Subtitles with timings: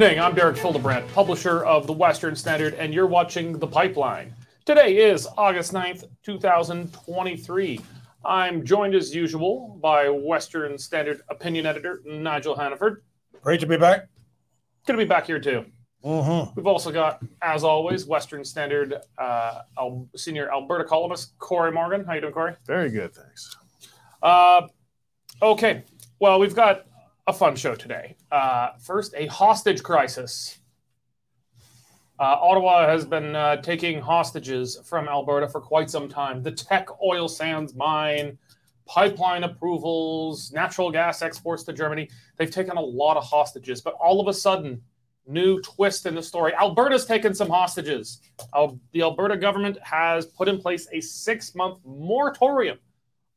[0.00, 0.20] evening.
[0.20, 4.32] I'm Derek Fildebrandt, publisher of the Western Standard, and you're watching The Pipeline.
[4.64, 7.80] Today is August 9th, 2023.
[8.24, 13.02] I'm joined as usual by Western Standard opinion editor Nigel Hannaford.
[13.42, 14.06] Great to be back.
[14.86, 15.64] Good to be back here too.
[16.04, 16.52] Mm-hmm.
[16.54, 22.04] We've also got, as always, Western Standard uh, Al- senior Alberta columnist Corey Morgan.
[22.04, 22.54] How you doing, Corey?
[22.68, 23.56] Very good, thanks.
[24.22, 24.62] Uh,
[25.42, 25.82] okay.
[26.20, 26.86] Well, we've got
[27.28, 28.16] a fun show today.
[28.32, 30.58] Uh, first, a hostage crisis.
[32.18, 36.42] Uh, Ottawa has been uh, taking hostages from Alberta for quite some time.
[36.42, 38.38] The Teck oil sands mine,
[38.86, 42.08] pipeline approvals, natural gas exports to Germany.
[42.38, 44.80] They've taken a lot of hostages, but all of a sudden,
[45.26, 46.54] new twist in the story.
[46.54, 48.22] Alberta's taken some hostages.
[48.54, 52.78] Al- the Alberta government has put in place a six month moratorium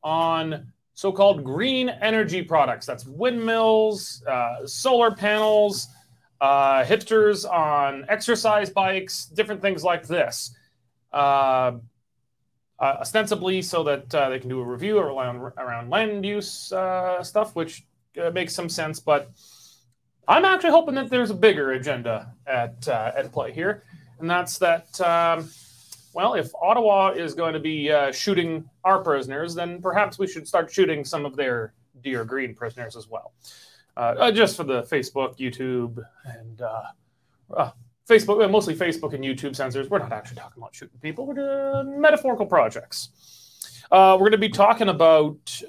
[0.01, 0.71] on
[1.01, 2.85] so called green energy products.
[2.85, 5.87] That's windmills, uh, solar panels,
[6.39, 10.55] uh, hipsters on exercise bikes, different things like this.
[11.11, 11.71] Uh,
[12.79, 17.23] uh, ostensibly, so that uh, they can do a review around, around land use uh,
[17.23, 17.83] stuff, which
[18.33, 18.99] makes some sense.
[18.99, 19.31] But
[20.27, 23.81] I'm actually hoping that there's a bigger agenda at at play here,
[24.19, 25.01] and that's that.
[25.01, 25.49] Um,
[26.13, 30.47] well, if Ottawa is going to be uh, shooting our prisoners, then perhaps we should
[30.47, 33.33] start shooting some of their dear green prisoners as well.
[33.97, 36.83] Uh, uh, just for the Facebook, YouTube, and uh,
[37.55, 37.71] uh,
[38.09, 39.89] Facebook, uh, mostly Facebook and YouTube censors.
[39.89, 41.25] We're not actually talking about shooting people.
[41.25, 43.09] We're doing metaphorical projects.
[43.91, 45.61] We're going to be talking about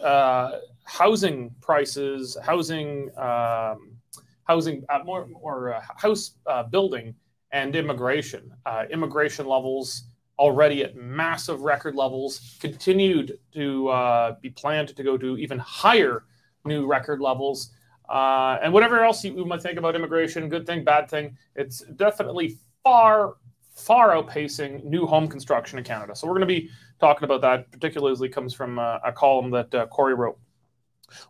[0.85, 3.97] housing prices, housing, um,
[4.45, 6.37] housing, more, more house
[6.71, 7.15] building,
[7.51, 8.53] and immigration.
[8.91, 10.05] Immigration levels
[10.39, 16.25] already at massive record levels, continued to uh, be planned to go to even higher
[16.65, 17.71] new record levels.
[18.09, 21.81] Uh, and whatever else you, you might think about immigration, good thing, bad thing, it's
[21.97, 23.35] definitely far,
[23.75, 26.15] far outpacing new home construction in Canada.
[26.15, 26.69] So we're going to be
[27.01, 30.39] talking about that, particularly comes from uh, a column that uh, Corey wrote.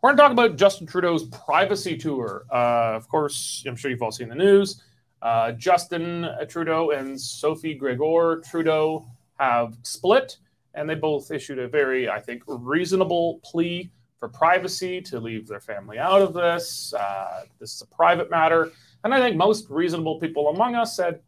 [0.00, 2.44] We're going to talk about Justin Trudeau's privacy tour.
[2.50, 4.82] Uh, of course, I'm sure you've all seen the news.
[5.22, 9.06] Uh, Justin Trudeau and Sophie Grégoire Trudeau
[9.38, 10.37] have split,
[10.75, 15.61] and they both issued a very, I think, reasonable plea for privacy to leave their
[15.61, 16.93] family out of this.
[16.93, 18.72] Uh, this is a private matter.
[19.05, 21.21] And I think most reasonable people among us said,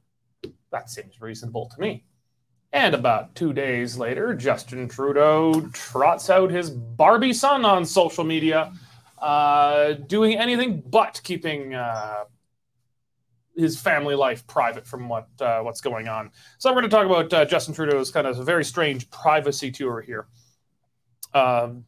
[0.70, 2.04] that seems reasonable to me.
[2.72, 8.72] And about two days later, Justin Trudeau trots out his Barbie son on social media,
[9.18, 12.24] uh, doing anything but keeping uh,
[13.56, 16.30] his family life private from what uh, what's going on.
[16.58, 19.70] So we're going to talk about uh, Justin Trudeau's kind of a very strange privacy
[19.70, 20.26] tour here.
[21.32, 21.84] Um,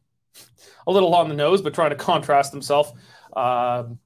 [0.87, 2.93] a little on the nose, but trying to contrast himself.
[3.34, 3.99] Um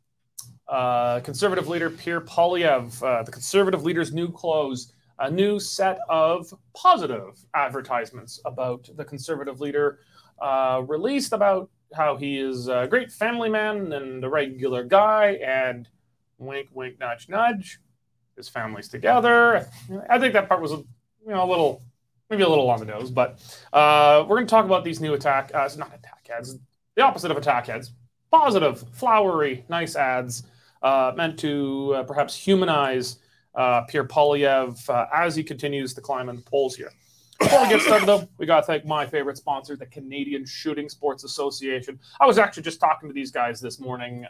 [0.71, 6.55] uh, conservative leader Pierre Poilievre, uh, the conservative leader's new clothes, a new set of
[6.75, 9.99] positive advertisements about the conservative leader
[10.41, 15.89] uh, released about how he is a great family man and a regular guy, and
[16.41, 17.79] wink, wink, nudge, nudge.
[18.37, 19.67] His family's together.
[20.09, 20.87] I think that part was, you
[21.27, 21.83] know, a little,
[22.31, 23.11] maybe a little on the nose.
[23.11, 23.39] But
[23.73, 26.59] uh, we're going to talk about these new attack, uh, not attack ads,
[26.97, 27.93] the opposite of attack ads.
[28.31, 30.45] Positive, flowery, nice ads
[30.83, 33.19] uh, meant to uh, perhaps humanize
[33.55, 36.93] uh, Pierre Poilievre uh, as he continues to climb in the polls here.
[37.41, 40.89] Before we get started, though, we got to thank my favorite sponsor, the Canadian Shooting
[40.89, 41.99] Sports Association.
[42.21, 44.27] I was actually just talking to these guys this morning.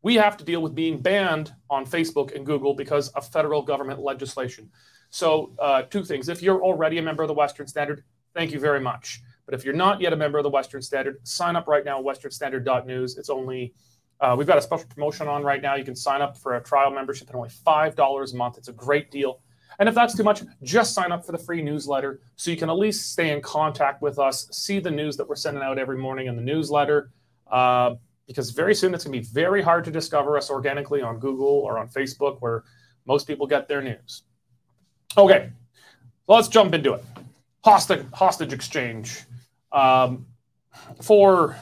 [0.02, 4.00] we have to deal with being banned on Facebook and Google because of federal government
[4.00, 4.70] legislation.
[5.10, 6.28] So, uh, two things.
[6.28, 8.04] If you're already a member of the Western Standard,
[8.34, 9.20] thank you very much.
[9.44, 12.02] But if you're not yet a member of the Western Standard, sign up right now,
[12.02, 13.16] westernstandard.news.
[13.16, 13.74] It's only,
[14.20, 15.74] uh, we've got a special promotion on right now.
[15.74, 18.58] You can sign up for a trial membership at only $5 a month.
[18.58, 19.40] It's a great deal.
[19.78, 22.68] And if that's too much, just sign up for the free newsletter so you can
[22.68, 25.96] at least stay in contact with us, see the news that we're sending out every
[25.96, 27.10] morning in the newsletter.
[27.50, 27.94] Uh,
[28.26, 31.46] because very soon it's going to be very hard to discover us organically on Google
[31.46, 32.62] or on Facebook, where
[33.06, 34.22] most people get their news.
[35.16, 35.50] Okay,
[36.26, 37.04] let's jump into it.
[37.64, 39.24] Hostage, hostage exchange.
[39.72, 40.26] Um,
[41.02, 41.56] for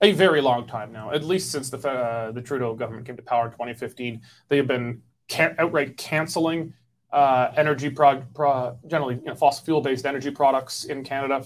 [0.00, 3.22] a very long time now, at least since the uh, the Trudeau government came to
[3.22, 6.72] power in 2015, they have been can- outright canceling
[7.12, 11.44] energy pro-, pro- generally you know, fossil fuel based energy products in Canada.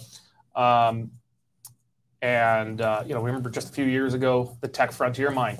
[0.54, 1.10] Um,
[2.22, 5.58] and uh, you know, we remember just a few years ago, the Teck Frontier mine,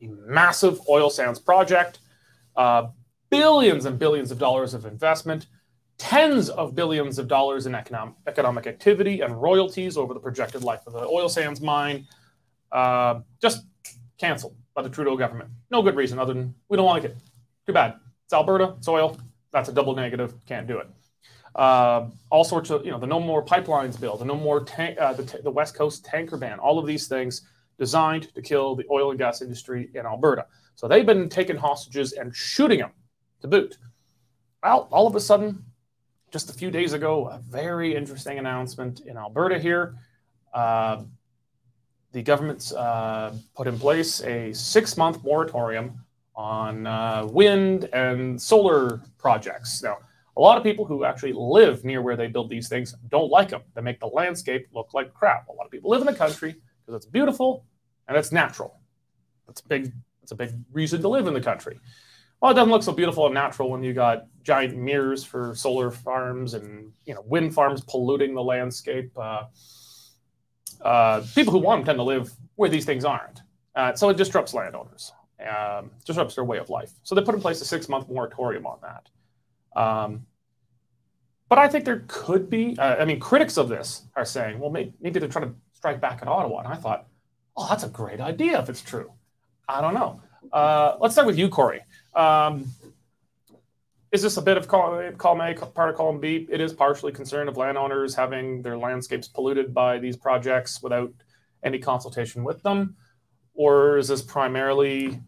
[0.00, 1.98] a massive oil sands project,
[2.56, 2.88] uh,
[3.30, 5.46] billions and billions of dollars of investment,
[5.98, 10.94] tens of billions of dollars in economic, activity and royalties over the projected life of
[10.94, 12.06] the oil sands mine,
[12.72, 13.66] uh, just
[14.18, 15.50] canceled by the Trudeau government.
[15.70, 17.16] No good reason other than we don't like it.
[17.66, 17.96] Too bad.
[18.24, 19.18] It's Alberta, it's oil.
[19.52, 20.34] That's a double negative.
[20.46, 20.88] Can't do it.
[21.54, 24.98] Uh, all sorts of, you know, the no more pipelines bill, the no more tank,
[24.98, 27.42] uh, the, t- the West Coast tanker ban, all of these things
[27.78, 30.46] designed to kill the oil and gas industry in Alberta.
[30.76, 32.92] So they've been taking hostages and shooting them
[33.40, 33.78] to boot.
[34.62, 35.64] Well, all of a sudden,
[36.30, 39.96] just a few days ago, a very interesting announcement in Alberta here.
[40.54, 41.04] Uh,
[42.12, 46.04] the government's uh, put in place a six month moratorium
[46.34, 49.82] on uh, wind and solar projects.
[49.82, 49.98] Now,
[50.36, 53.50] a lot of people who actually live near where they build these things don't like
[53.50, 53.62] them.
[53.74, 55.48] They make the landscape look like crap.
[55.48, 57.66] A lot of people live in the country because it's beautiful
[58.08, 58.80] and it's natural.
[59.46, 59.92] That's a big.
[60.20, 61.80] That's a big reason to live in the country.
[62.40, 65.90] Well, it doesn't look so beautiful and natural when you got giant mirrors for solar
[65.90, 69.10] farms and you know wind farms polluting the landscape.
[69.16, 69.44] Uh,
[70.82, 73.42] uh, people who want them tend to live where these things aren't,
[73.74, 75.12] uh, so it disrupts landowners,
[75.46, 76.92] um, disrupts their way of life.
[77.02, 79.80] So they put in place a six-month moratorium on that.
[79.80, 80.26] Um,
[81.48, 82.76] but I think there could be.
[82.78, 86.00] Uh, I mean, critics of this are saying, well, maybe, maybe they're trying to strike
[86.00, 87.08] back at Ottawa, and I thought,
[87.56, 89.12] oh, that's a great idea if it's true.
[89.68, 90.22] I don't know.
[90.52, 91.82] Uh, let's start with you, Corey.
[92.14, 92.66] Um,
[94.12, 96.46] is this a bit of column, column A, part of column B?
[96.50, 101.12] It is partially concern of landowners having their landscapes polluted by these projects without
[101.64, 102.96] any consultation with them,
[103.54, 105.20] or is this primarily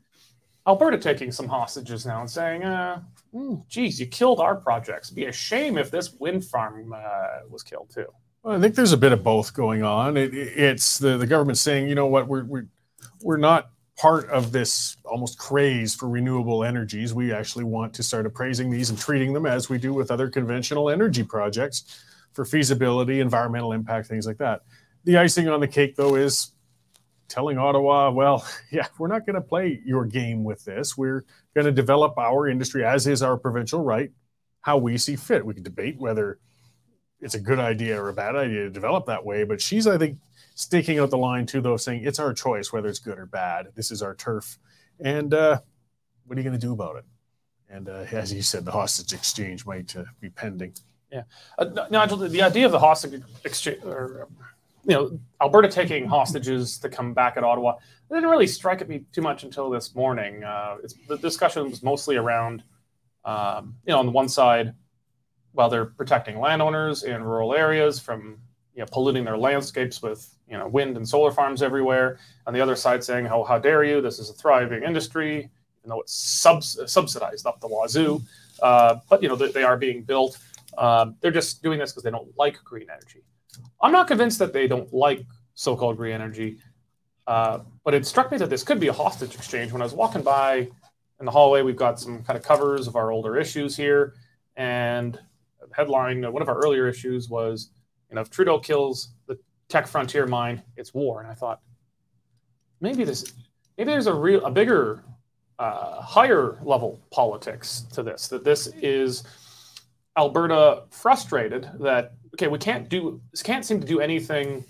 [0.67, 3.03] Alberta taking some hostages now and saying, uh,
[3.35, 5.09] mm, "Geez, you killed our projects.
[5.09, 8.07] It'd be a shame if this wind farm uh, was killed too."
[8.43, 10.17] Well, I think there's a bit of both going on.
[10.17, 12.67] It, it's the, the government saying, you know what, we're, we're,
[13.23, 17.15] we're not part of this almost craze for renewable energies.
[17.15, 20.29] We actually want to start appraising these and treating them as we do with other
[20.29, 24.63] conventional energy projects for feasibility, environmental impact, things like that.
[25.05, 26.52] The icing on the cake, though, is
[27.33, 30.97] telling Ottawa, well, yeah, we're not going to play your game with this.
[30.97, 31.25] We're
[31.55, 34.11] going to develop our industry, as is our provincial right,
[34.61, 35.45] how we see fit.
[35.45, 36.39] We can debate whether
[37.21, 39.45] it's a good idea or a bad idea to develop that way.
[39.45, 40.19] But she's, I think,
[40.55, 43.69] staking out the line too, though, saying it's our choice whether it's good or bad.
[43.75, 44.59] This is our turf,
[45.01, 45.61] and uh,
[46.27, 47.05] what are you going to do about it?
[47.71, 50.75] And uh, as you said, the hostage exchange might uh, be pending.
[51.11, 51.23] Yeah,
[51.59, 54.29] uh, Nigel, the idea of the hostage exchange, or
[54.85, 58.89] you know, Alberta taking hostages to come back at Ottawa, it didn't really strike at
[58.89, 60.43] me too much until this morning.
[60.43, 60.77] Uh,
[61.09, 62.63] the discussion was mostly around,
[63.25, 64.75] um, you know, on the one side,
[65.53, 68.39] while they're protecting landowners in rural areas from
[68.75, 72.19] you know, polluting their landscapes with you know wind and solar farms everywhere.
[72.47, 74.01] On the other side, saying, "Oh, how dare you?
[74.01, 78.21] This is a thriving industry, even though it's subs- subsidized up the wazoo."
[78.63, 80.39] Uh, but you know they, they are being built.
[80.79, 83.23] Um, they're just doing this because they don't like green energy.
[83.81, 86.59] I'm not convinced that they don't like so-called green energy,
[87.27, 89.73] uh, but it struck me that this could be a hostage exchange.
[89.73, 90.69] When I was walking by
[91.21, 94.15] in the hallway, we've got some kind of covers of our older issues here,
[94.57, 95.19] and
[95.73, 97.71] headline one of our earlier issues was
[98.13, 99.39] you know, if Trudeau kills the
[99.71, 101.23] Teck Frontier mine, it's war.
[101.23, 101.61] And I thought
[102.79, 103.33] maybe this,
[103.79, 105.03] maybe there's a real, a bigger,
[105.59, 108.29] uh, higher level politics to this.
[108.29, 109.25] That this is
[110.19, 114.65] Alberta frustrated that okay, we can't do, can't seem to do anything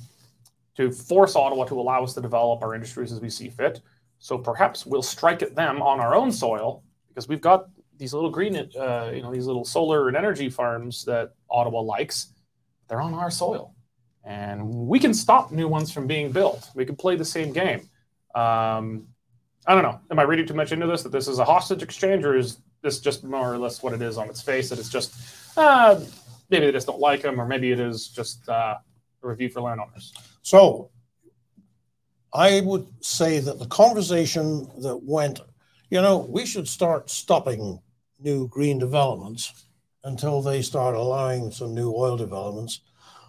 [0.76, 3.80] to force Ottawa to allow us to develop our industries as we see fit.
[4.18, 8.30] So perhaps we'll strike at them on our own soil because we've got these little
[8.30, 12.32] green, uh, you know, these little solar and energy farms that Ottawa likes.
[12.88, 13.74] They're on our soil,
[14.24, 16.70] and we can stop new ones from being built.
[16.74, 17.88] We can play the same game.
[18.34, 19.06] Um,
[19.66, 20.00] I don't know.
[20.10, 21.02] Am I reading too much into this?
[21.02, 24.02] That this is a hostage exchange, or is this just more or less what it
[24.02, 24.70] is on its face?
[24.70, 25.14] That it's just
[25.56, 26.00] uh,
[26.52, 28.76] maybe they just don't like them, or maybe it is just uh,
[29.22, 30.12] a review for landowners.
[30.42, 30.90] So
[32.32, 35.40] I would say that the conversation that went,
[35.90, 37.80] you know, we should start stopping
[38.20, 39.66] new green developments
[40.04, 42.80] until they start allowing some new oil developments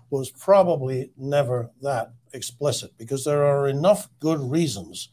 [0.09, 5.09] was probably never that explicit because there are enough good reasons,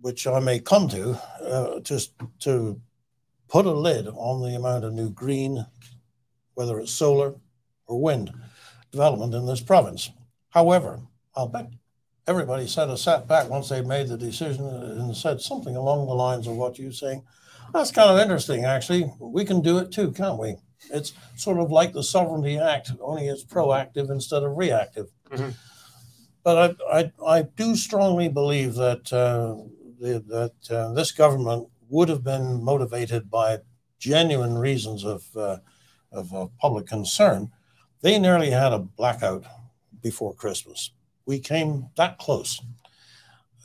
[0.00, 2.80] which I may come to, uh, just to
[3.48, 5.66] put a lid on the amount of new green,
[6.54, 7.34] whether it's solar
[7.86, 8.32] or wind
[8.90, 10.10] development in this province.
[10.50, 11.00] However,
[11.34, 11.70] I'll bet
[12.26, 16.14] everybody said a sat back once they made the decision and said something along the
[16.14, 17.22] lines of what you're saying.
[17.72, 19.12] That's kind of interesting, actually.
[19.18, 20.56] We can do it too, can't we?
[20.92, 25.10] It's sort of like the Sovereignty Act, only it's proactive instead of reactive.
[25.30, 25.50] Mm-hmm.
[26.42, 29.64] But I, I, I, do strongly believe that uh,
[29.98, 33.58] the, that uh, this government would have been motivated by
[33.98, 35.56] genuine reasons of uh,
[36.14, 37.50] of uh, public concern.
[38.02, 39.44] They nearly had a blackout
[40.02, 40.90] before Christmas.
[41.26, 42.60] We came that close,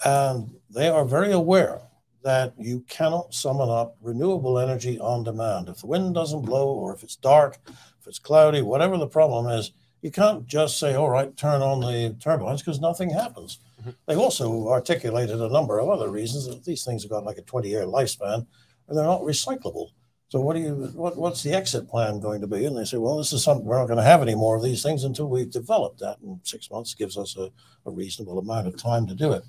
[0.05, 1.81] and they are very aware
[2.23, 5.69] that you cannot summon up renewable energy on demand.
[5.69, 9.47] If the wind doesn't blow, or if it's dark, if it's cloudy, whatever the problem
[9.47, 13.59] is, you can't just say, all right, turn on the turbines because nothing happens.
[13.81, 13.91] Mm-hmm.
[14.05, 17.41] They've also articulated a number of other reasons that these things have got like a
[17.41, 18.45] 20 year lifespan
[18.87, 19.89] and they're not recyclable.
[20.29, 22.65] So what do you what, what's the exit plan going to be?
[22.65, 24.63] And they say, well, this is something we're not going to have any more of
[24.63, 26.19] these things until we've developed that.
[26.19, 27.51] And six months gives us a,
[27.85, 29.43] a reasonable amount of time to do it.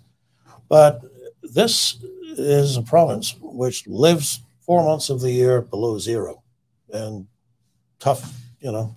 [0.68, 1.02] But
[1.42, 2.02] this
[2.38, 6.42] is a province which lives four months of the year below zero
[6.92, 7.26] and
[7.98, 8.94] tough, you know,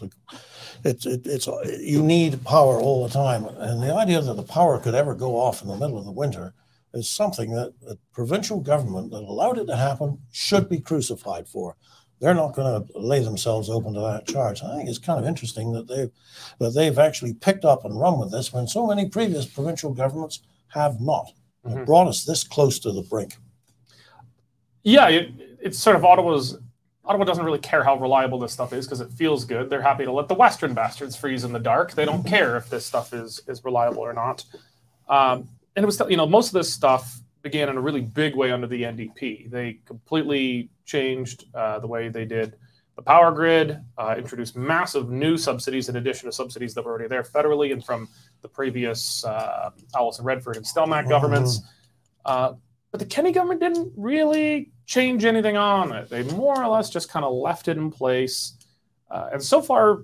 [0.84, 1.48] it's, it, it's,
[1.80, 3.46] you need power all the time.
[3.46, 6.12] And the idea that the power could ever go off in the middle of the
[6.12, 6.54] winter
[6.94, 11.76] is something that the provincial government that allowed it to happen should be crucified for.
[12.20, 14.64] They're not going to lay themselves open to that charge.
[14.64, 16.12] I think it's kind of interesting that they've
[16.60, 20.42] that they've actually picked up and run with this when so many previous provincial governments
[20.70, 21.26] have not
[21.66, 21.84] mm-hmm.
[21.84, 23.36] brought us this close to the brink.
[24.84, 26.58] Yeah, it, it's sort of Ottawa's.
[27.06, 29.70] Ottawa doesn't really care how reliable this stuff is because it feels good.
[29.70, 31.94] They're happy to let the Western bastards freeze in the dark.
[31.94, 32.30] They don't mm-hmm.
[32.30, 34.46] care if this stuff is is reliable or not.
[35.10, 38.36] Um, and it was you know most of this stuff began in a really big
[38.36, 39.50] way under the NDP.
[39.52, 42.56] They completely changed uh, the way they did
[42.96, 47.08] the power grid, uh, introduced massive new subsidies in addition to subsidies that were already
[47.08, 48.08] there federally and from
[48.42, 51.62] the previous uh, Alison Redford and Stelmach governments.
[52.26, 52.54] Uh,
[52.92, 56.10] but the Kenney government didn't really change anything on it.
[56.10, 58.58] They more or less just kind of left it in place.
[59.10, 60.04] Uh, and so far,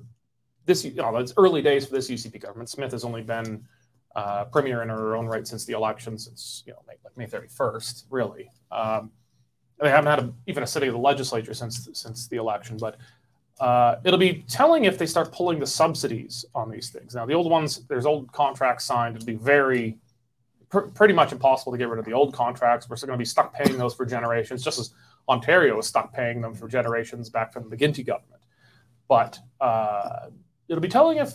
[0.66, 2.70] this you know, it's early days for this UCP government.
[2.70, 3.64] Smith has only been
[4.16, 7.26] uh, premier in her own right since the election, since you know May, like May
[7.26, 8.52] 31st, really.
[8.72, 9.12] Um,
[9.80, 12.98] they haven't had a, even a sitting of the legislature since since the election, but
[13.60, 17.14] uh, it'll be telling if they start pulling the subsidies on these things.
[17.14, 19.16] Now, the old ones, there's old contracts signed.
[19.18, 19.98] It'd be very,
[20.70, 22.90] pr- pretty much impossible to get rid of the old contracts.
[22.90, 24.94] We're still going to be stuck paying those for generations, just as
[25.28, 28.42] Ontario was stuck paying them for generations back from the McGuinty government.
[29.10, 30.30] But uh,
[30.70, 31.34] it'll be telling if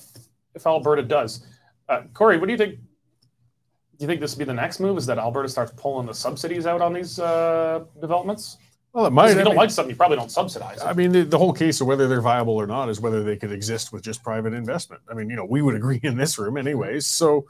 [0.54, 1.44] if Alberta does.
[1.88, 2.76] Uh, Corey, what do you think?
[2.76, 4.98] Do you think this would be the next move?
[4.98, 8.58] Is that Alberta starts pulling the subsidies out on these uh, developments?
[8.92, 9.30] Well, it might.
[9.30, 10.84] If you don't mean, like something, you probably don't subsidize it.
[10.84, 13.36] I mean, the, the, whole case of whether they're viable or not is whether they
[13.36, 15.02] could exist with just private investment.
[15.10, 17.06] I mean, you know, we would agree in this room, anyways.
[17.06, 17.44] So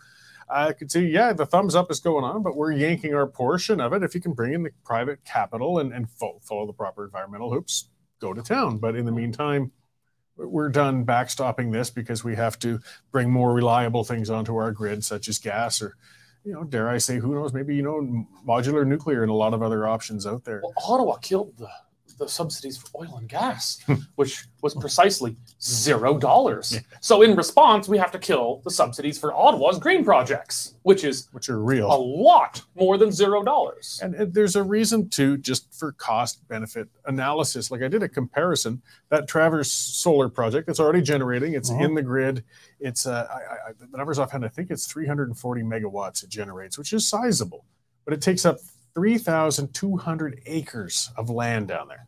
[0.48, 3.78] I could see, yeah, the thumbs up is going on, but we're yanking our portion
[3.78, 4.02] of it.
[4.02, 7.52] If you can bring in the private capital and, and follow, follow the proper environmental
[7.52, 8.78] hoops, go to town.
[8.78, 9.70] But in the meantime,
[10.36, 12.80] we're done backstopping this because we have to
[13.12, 15.96] bring more reliable things onto our grid, such as gas or
[16.44, 17.54] you know, dare I say, who knows?
[17.54, 20.60] Maybe you know, modular nuclear and a lot of other options out there.
[20.62, 21.68] Well, Ottawa killed the
[22.18, 23.94] the subsidies for oil and gas, hmm.
[24.16, 26.74] which was precisely zero dollars.
[26.74, 26.80] Yeah.
[27.00, 31.28] So in response, we have to kill the subsidies for Ottawa's green projects, which is
[31.32, 34.00] which are real a lot more than zero dollars.
[34.02, 37.70] And, and, there's a reason to just for cost benefit analysis.
[37.70, 40.68] Like I did a comparison that Travers Solar project.
[40.68, 41.54] It's already generating.
[41.54, 41.84] It's uh-huh.
[41.84, 42.44] in the grid.
[42.80, 44.44] It's uh, I, I, the numbers offhand.
[44.44, 47.64] I think it's 340 megawatts it generates, which is sizable,
[48.04, 48.58] but it takes up
[48.94, 52.06] 3,200 acres of land down there.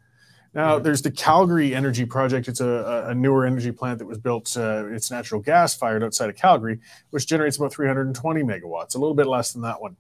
[0.55, 2.49] Now, there's the Calgary Energy Project.
[2.49, 4.57] It's a, a newer energy plant that was built.
[4.57, 9.15] Uh, it's natural gas fired outside of Calgary, which generates about 320 megawatts, a little
[9.15, 9.97] bit less than that one,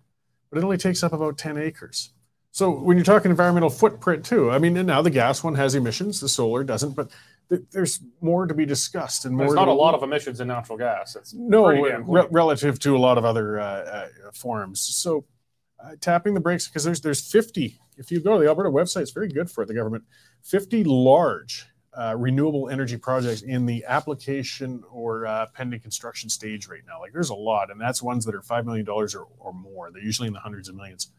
[0.48, 2.12] but it only takes up about 10 acres.
[2.52, 6.20] So when you're talking environmental footprint too, I mean, now the gas one has emissions,
[6.20, 7.10] the solar doesn't, but
[7.50, 9.48] th- there's more to be discussed and more.
[9.48, 11.16] There's not a lot of emissions in natural gas.
[11.16, 14.80] It's no re- relative to a lot of other uh, uh, forms.
[14.80, 15.26] So
[15.82, 17.78] uh, tapping the brakes because there's there's 50.
[17.98, 19.66] If you go to the Alberta website, it's very good for it.
[19.66, 20.04] The government
[20.42, 21.66] 50 large
[21.96, 27.00] uh, renewable energy projects in the application or uh, pending construction stage right now.
[27.00, 29.90] Like there's a lot, and that's ones that are five million dollars or, or more.
[29.90, 31.10] They're usually in the hundreds of millions.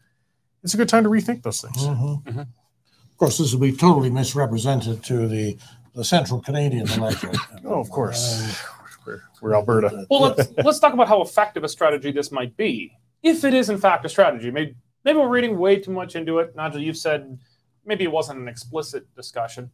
[0.62, 1.76] It's a good time to rethink those things.
[1.78, 2.22] Mhm.
[2.24, 2.40] Mhm.
[2.40, 5.58] Of course, this will be totally misrepresented to the,
[5.94, 7.36] the central Canadian electorate.
[7.64, 8.44] Oh, of course.
[8.44, 8.70] Um,
[9.06, 10.06] We're, we're Alberta.
[10.10, 13.70] Well, let's let's talk about how effective a strategy this might be, if it is
[13.70, 14.50] in fact a strategy.
[14.50, 16.54] Maybe maybe we're reading way too much into it.
[16.56, 17.38] Nigel, you've said
[17.84, 19.70] maybe it wasn't an explicit discussion.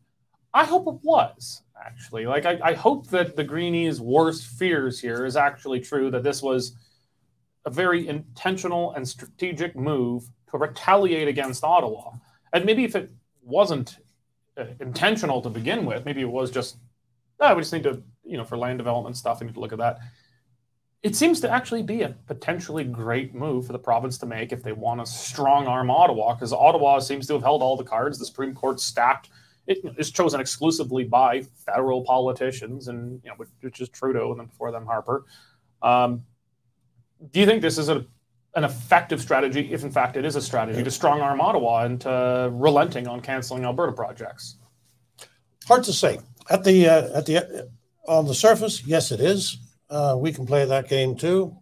[0.52, 2.26] I hope it was actually.
[2.26, 6.10] Like I, I hope that the Greenies' worst fears here is actually true.
[6.10, 6.76] That this was
[7.66, 12.12] a very intentional and strategic move to retaliate against Ottawa.
[12.52, 13.10] And maybe if it
[13.42, 13.98] wasn't
[14.56, 16.76] uh, intentional to begin with, maybe it was just,
[17.40, 19.72] ah, we just need to, you know, for land development stuff, we need to look
[19.72, 19.98] at that.
[21.04, 24.62] It seems to actually be a potentially great move for the province to make if
[24.62, 28.18] they want to strong arm Ottawa, because Ottawa seems to have held all the cards.
[28.18, 29.28] The Supreme Court stacked.
[29.66, 34.46] It is chosen exclusively by federal politicians, and you know, which, is Trudeau, and then
[34.46, 35.26] before them Harper.
[35.82, 36.24] Um,
[37.32, 38.06] do you think this is a
[38.56, 42.50] an effective strategy, if in fact it is a strategy, to strong arm Ottawa into
[42.50, 44.56] relenting on canceling Alberta projects?
[45.68, 46.18] Hard to say.
[46.48, 47.68] At the uh, at the
[48.08, 49.58] on the surface, yes, it is.
[49.94, 51.56] Uh, we can play that game too.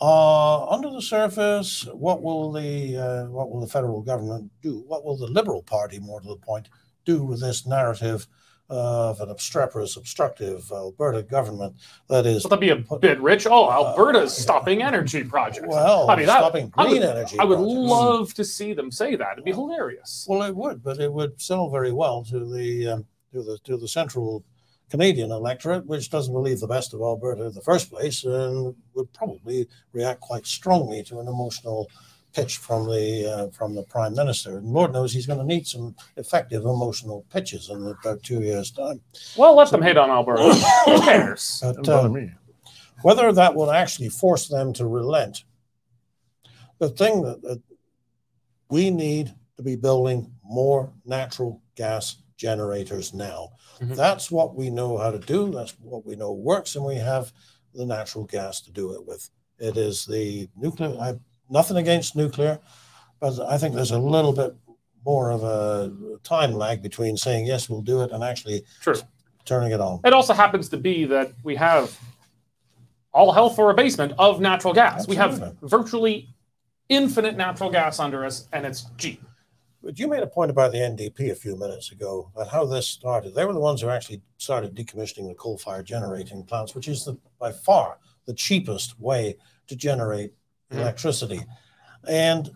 [0.00, 4.84] Uh, under the surface, what will the uh, what will the federal government do?
[4.86, 6.68] What will the Liberal Party, more to the point,
[7.06, 8.26] do with this narrative
[8.68, 11.74] of an obstreperous, obstructive Alberta government
[12.08, 13.46] that is Will that be a bit rich?
[13.46, 15.66] Oh, Alberta's stopping energy projects.
[15.68, 17.38] well I mean, that- stopping I would- energy?
[17.38, 17.76] I would projects?
[17.90, 19.32] love to see them say that.
[19.34, 20.26] It'd be hilarious.
[20.28, 23.76] Well, it would, but it would sell very well to the um, to the to
[23.78, 24.44] the central
[24.92, 29.10] Canadian electorate, which doesn't believe the best of Alberta in the first place, and would
[29.14, 31.90] probably react quite strongly to an emotional
[32.34, 34.58] pitch from the uh, from the prime minister.
[34.58, 38.70] And Lord knows he's going to need some effective emotional pitches in about two years'
[38.70, 39.00] time.
[39.34, 40.52] Well, let them hate on Alberta.
[40.84, 41.60] Who cares?
[41.62, 42.32] But Doesn't bother um, me.
[43.00, 45.44] whether that will actually force them to relent.
[46.80, 47.62] The thing that, that
[48.68, 53.50] we need to be building more natural gas generators now.
[53.80, 53.94] Mhm.
[53.94, 55.52] That's what we know how to do.
[55.52, 57.32] That's what we know works, and we have
[57.72, 59.30] the natural gas to do it with.
[59.58, 60.98] It is the nuclear.
[61.00, 62.58] I nothing against nuclear,
[63.20, 64.56] but I think there's a little bit
[65.04, 65.92] more of a
[66.24, 69.00] time lag between saying yes, we'll do it, and actually True.
[69.44, 70.00] turning it on.
[70.04, 71.96] It also happens to be that we have
[73.14, 75.06] all hell for a basement of natural gas.
[75.06, 76.34] We have virtually
[76.88, 79.22] infinite natural gas under us, and it's cheap.
[79.82, 82.86] But you made a point about the NDP a few minutes ago about how this
[82.86, 83.34] started.
[83.34, 87.18] They were the ones who actually started decommissioning the coal-fired generating plants, which is the,
[87.40, 90.34] by far the cheapest way to generate
[90.70, 90.78] Mhm.
[90.78, 91.44] electricity.
[92.06, 92.50] And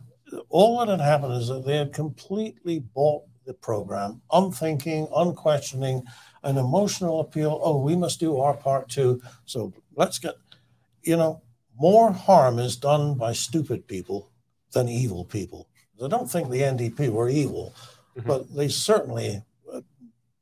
[0.50, 6.04] all that had happened is that they had completely bought the program, unthinking, unquestioning,
[6.44, 7.60] an emotional appeal.
[7.62, 9.20] Oh, we must do our part too.
[9.46, 10.34] So let's get,
[11.02, 11.42] you know,
[11.74, 14.30] more harm is done by stupid people
[14.72, 15.68] than evil people.
[16.02, 17.74] I don't think the NDP were evil,
[18.16, 18.26] Mhm.
[18.26, 19.80] but they certainly uh,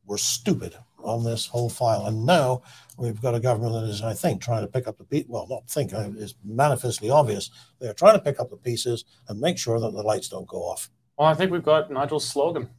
[0.06, 2.06] were stupid on this whole file.
[2.06, 2.62] And now
[2.96, 5.28] we've got a government that is, I think, trying to pick up the pieces.
[5.28, 7.50] Well, not think, uh, it's manifestly obvious.
[7.78, 10.58] They're trying to pick up the pieces and make sure that the lights don't go
[10.62, 10.90] off.
[11.18, 12.70] Well, I think we've got Nigel's slogan.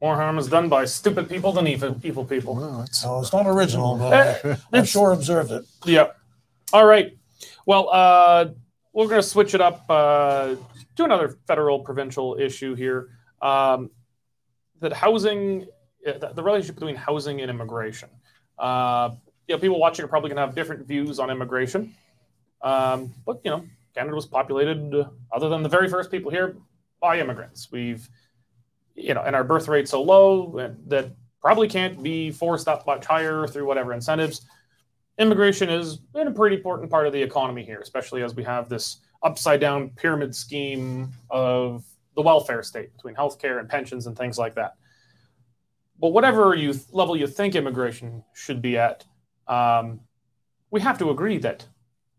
[0.00, 2.56] More harm is done by stupid people than evil, evil people.
[2.56, 5.64] Well, that's- So it's not original, but Eh, I, I'm sure observed it.
[5.84, 6.16] Yep.
[6.72, 7.16] All right.
[7.66, 8.46] Well, uh,
[8.92, 10.56] we're going to switch it up uh,
[10.96, 13.10] to another federal provincial issue here.
[13.40, 13.90] Um,
[14.80, 15.66] that housing,
[16.06, 18.08] uh, the, relationship between housing and immigration.
[18.58, 19.10] Uh,
[19.48, 21.94] you know, people watching are probably going to have different views on immigration.
[22.62, 26.56] Um, but, you know, Canada was populated, uh, other than the very first people here,
[27.00, 27.68] by immigrants.
[27.70, 28.08] We've,
[28.94, 32.86] you know, and our birth rate so low that, that probably can't be forced up
[32.86, 34.42] much higher through whatever incentives
[35.18, 38.98] immigration is a pretty important part of the economy here, especially as we have this
[39.22, 44.54] upside down pyramid scheme of the welfare state between healthcare and pensions and things like
[44.54, 44.74] that.
[45.98, 49.04] But whatever you level you think immigration should be at,
[49.46, 50.00] um,
[50.70, 51.66] we have to agree that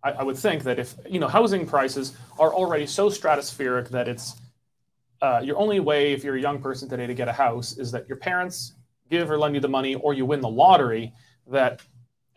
[0.03, 4.07] I, I would think that if you know housing prices are already so stratospheric that
[4.07, 4.35] it's
[5.21, 7.91] uh, your only way, if you're a young person today, to get a house is
[7.91, 8.73] that your parents
[9.09, 11.13] give or lend you the money, or you win the lottery.
[11.47, 11.81] That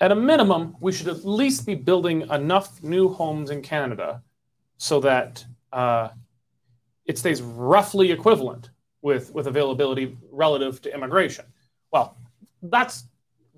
[0.01, 4.23] at a minimum, we should at least be building enough new homes in Canada
[4.79, 6.09] so that uh,
[7.07, 8.71] it stays roughly equivalent
[9.03, 11.45] with, with availability relative to immigration.
[11.93, 12.17] Well,
[12.63, 13.05] that's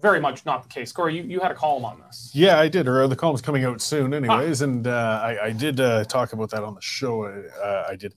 [0.00, 0.92] very much not the case.
[0.92, 2.30] Corey, you, you had a column on this.
[2.34, 2.86] Yeah, I did.
[2.86, 4.62] Or the column's coming out soon, anyways.
[4.62, 7.24] And uh, I, I, did uh, talk about that on the show.
[7.24, 8.14] Uh, I did.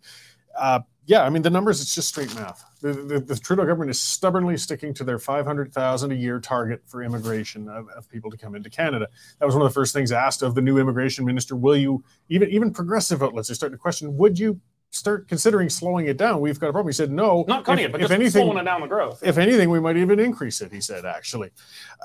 [0.57, 1.81] Uh, yeah, I mean the numbers.
[1.81, 2.63] It's just straight math.
[2.82, 7.04] The, the, the Trudeau government is stubbornly sticking to their 500,000 a year target for
[7.04, 9.08] immigration of, of, people to come into Canada.
[9.39, 11.56] That was one of the first things asked of the new immigration minister.
[11.56, 14.17] Will you even even progressive outlets are starting to question?
[14.17, 14.60] Would you
[14.91, 16.41] start considering slowing it down.
[16.41, 16.89] We've got a problem.
[16.89, 17.45] He said, no.
[17.47, 19.23] Not cutting if, it, but if anything, slowing it down the growth.
[19.23, 21.49] If anything, we might even increase it, he said, actually.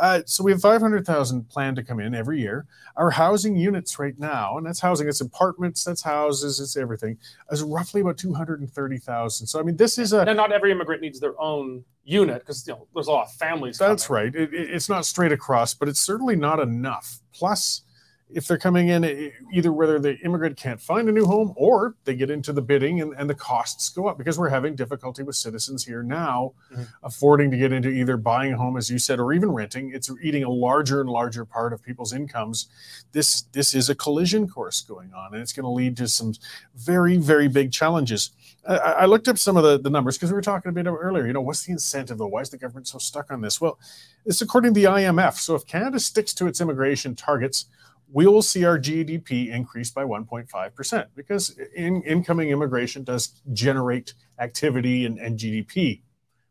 [0.01, 2.67] Uh, so we have 500,000 planned to come in every year.
[2.97, 7.19] Our housing units right now, and that's housing, it's apartments, that's houses, it's everything,
[7.51, 9.47] is roughly about 230,000.
[9.47, 10.21] So, I mean, this is a.
[10.21, 13.33] And not every immigrant needs their own unit because you know, there's a lot of
[13.33, 13.79] families.
[13.79, 14.25] That's coming.
[14.27, 14.35] right.
[14.35, 17.19] It, it, it's not straight across, but it's certainly not enough.
[17.35, 17.83] Plus,
[18.29, 22.15] if they're coming in either whether the immigrant can't find a new home or they
[22.15, 25.37] get into the bidding and, and the costs go up because we're having difficulty with
[25.37, 26.83] citizens here now mm-hmm.
[27.05, 30.11] affording to get into either buying a home as you said or even renting it's
[30.23, 32.69] eating a larger and larger part of people's incomes
[33.13, 36.33] this this is a collision course going on and it's going to lead to some
[36.75, 38.33] very very big challenges
[38.69, 40.87] I, I looked up some of the, the numbers because we were talking a bit
[40.87, 41.27] earlier.
[41.27, 42.27] You know, what's the incentive though?
[42.27, 43.61] Why is the government so stuck on this?
[43.61, 43.79] Well,
[44.25, 45.35] it's according to the IMF.
[45.35, 47.67] So if Canada sticks to its immigration targets,
[48.13, 55.07] we will see our GDP increase by 1.5% because in, incoming immigration does generate activity
[55.07, 56.03] and, and, GDP.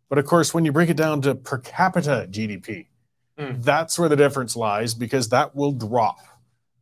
[0.10, 2.88] But of course, when you break it down to per capita GDP,
[3.40, 3.64] mm.
[3.64, 6.20] that's where the difference lies because that will drop,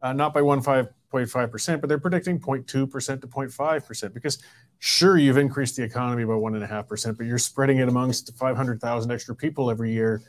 [0.02, 4.40] uh, not by 1.5%, but they're predicting 0.2% to 0.5% because
[4.80, 9.70] sure, you've increased the economy by 1.5%, but you're spreading it amongst 500,000 extra people
[9.70, 10.22] every year.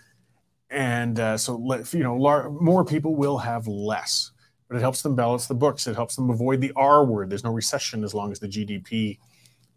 [0.70, 1.59] And uh, so,
[1.92, 2.16] you know,
[2.61, 4.33] more people will have less
[4.68, 5.87] but it helps them balance the books.
[5.87, 7.31] It helps them avoid the R word.
[7.31, 9.18] There's no recession as long as the GDP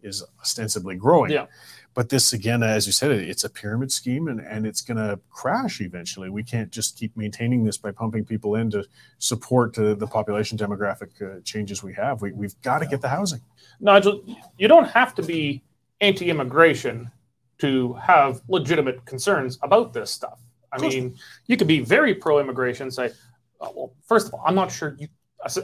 [0.02, 1.30] is ostensibly growing.
[1.30, 1.46] Yeah.
[1.94, 5.18] But this, again, as you said, it's a pyramid scheme and, and it's going to
[5.30, 6.30] crash eventually.
[6.30, 8.84] We can't just keep maintaining this by pumping people in to
[9.18, 12.22] support uh, the population demographic uh, changes we have.
[12.22, 13.40] We, we've got to get the housing.
[13.80, 14.22] Nigel,
[14.58, 15.64] you don't have to be
[16.00, 17.10] anti immigration
[17.58, 20.38] to have legitimate concerns about this stuff.
[20.70, 23.10] I mean, you could be very pro immigration, say,
[23.60, 25.08] uh, well, first of all, I'm not sure you,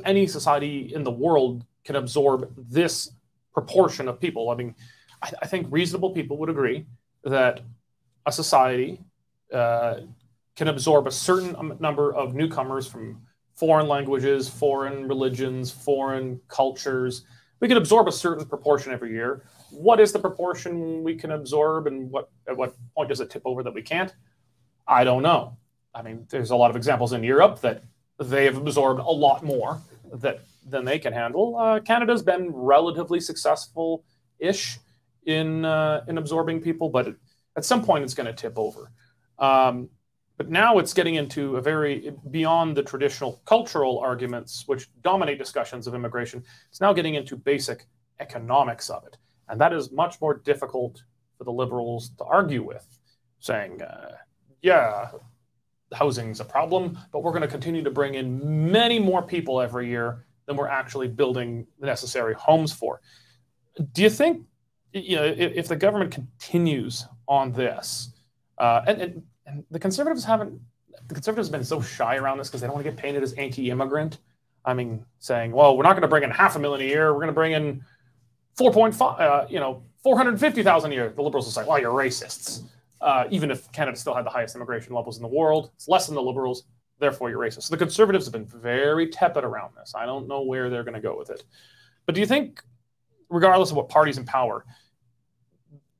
[0.04, 3.10] any society in the world can absorb this
[3.52, 4.50] proportion of people.
[4.50, 4.74] I mean,
[5.22, 6.86] I, I think reasonable people would agree
[7.24, 7.60] that
[8.26, 9.00] a society
[9.52, 10.00] uh,
[10.56, 13.22] can absorb a certain number of newcomers from
[13.54, 17.24] foreign languages, foreign religions, foreign cultures.
[17.60, 19.44] We can absorb a certain proportion every year.
[19.70, 23.42] What is the proportion we can absorb, and what at what point does it tip
[23.44, 24.14] over that we can't?
[24.86, 25.56] I don't know.
[25.94, 27.84] I mean, there's a lot of examples in Europe that
[28.18, 29.80] they have absorbed a lot more
[30.12, 31.56] that than they can handle.
[31.56, 34.04] Uh, Canada's been relatively successful
[34.38, 34.78] ish
[35.26, 37.14] in uh, in absorbing people, but
[37.56, 38.90] at some point it's going to tip over.
[39.38, 39.88] Um,
[40.36, 45.86] but now it's getting into a very beyond the traditional cultural arguments which dominate discussions
[45.86, 46.42] of immigration.
[46.70, 47.86] It's now getting into basic
[48.20, 49.16] economics of it,
[49.48, 51.02] and that is much more difficult
[51.38, 52.86] for the liberals to argue with,
[53.38, 54.16] saying, uh,
[54.62, 55.10] "Yeah,
[55.94, 59.60] housing is a problem, but we're going to continue to bring in many more people
[59.60, 63.00] every year than we're actually building the necessary homes for.
[63.92, 64.42] Do you think,
[64.92, 68.10] you know, if, if the government continues on this,
[68.58, 70.60] uh, and, and, and the conservatives haven't,
[71.08, 73.22] the conservatives have been so shy around this because they don't want to get painted
[73.22, 74.18] as anti-immigrant.
[74.64, 77.12] I mean, saying, well, we're not going to bring in half a million a year.
[77.12, 77.84] We're going to bring in
[78.58, 81.12] 4.5, uh, you know, 450,000 a year.
[81.14, 82.62] The liberals will say, well, you're racists
[83.04, 85.70] uh, even if Canada still had the highest immigration levels in the world.
[85.74, 86.64] It's less than the Liberals,
[86.98, 87.64] therefore you're racist.
[87.64, 89.92] So the Conservatives have been very tepid around this.
[89.94, 91.44] I don't know where they're going to go with it.
[92.06, 92.62] But do you think,
[93.28, 94.64] regardless of what party's in power,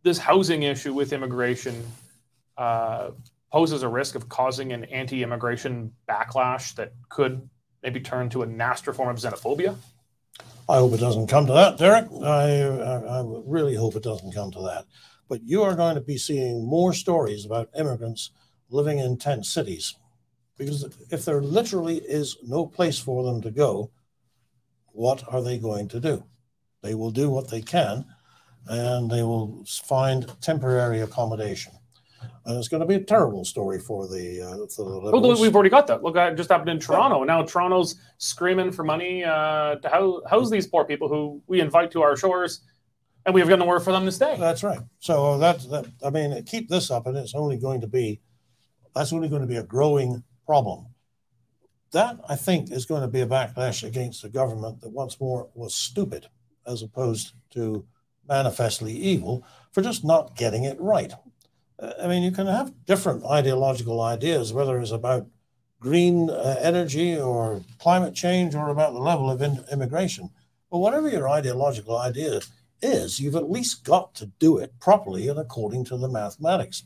[0.03, 1.85] this housing issue with immigration
[2.57, 3.11] uh,
[3.53, 7.47] poses a risk of causing an anti-immigration backlash that could
[7.83, 9.77] maybe turn to a nastier form of xenophobia?
[10.71, 12.07] I hope it doesn't come to that, Derek.
[12.23, 14.87] I, I, I really hope it doesn't come to that
[15.35, 18.31] but you are going to be seeing more stories about immigrants
[18.71, 19.97] living in tent cities.
[20.57, 23.91] Because if there literally is no place for them to go,
[24.93, 26.23] what are they going to do?
[26.83, 28.05] They will do what they can
[28.69, 31.73] and they will find temporary accommodation.
[32.47, 35.21] And it's going to be a terrible story for the, uh, for the liberals.
[35.21, 36.05] Well, we've already got that.
[36.05, 37.25] Look, it just happened in Toronto.
[37.25, 41.91] Now Toronto's screaming for money uh, to house, house these poor people who we invite
[41.91, 42.61] to our shores
[43.27, 44.37] and we've got nowhere for them to stay.
[44.39, 44.81] That's right.
[44.99, 45.87] So that's that.
[46.05, 48.21] I mean, keep this up, and it's only going to be
[48.95, 50.87] that's only going to be a growing problem.
[51.93, 55.49] That I think is going to be a backlash against the government that once more
[55.55, 56.27] was stupid,
[56.67, 57.87] as opposed to
[58.29, 61.13] manifestly evil for just not getting it right.
[61.79, 65.27] Uh, I mean, you can have different ideological ideas, whether it's about
[65.81, 70.31] green uh, energy or climate change or about the level of in- immigration.
[70.71, 72.41] But whatever your ideological idea
[72.85, 76.85] is, you've at least got to do it properly and according to the mathematics.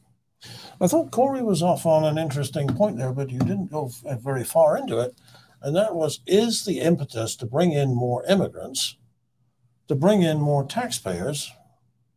[0.81, 4.17] I thought Corey was off on an interesting point there, but you didn't go uh,
[4.17, 5.15] very far into it.
[5.61, 8.97] And that was is the impetus to bring in more immigrants,
[9.89, 11.51] to bring in more taxpayers,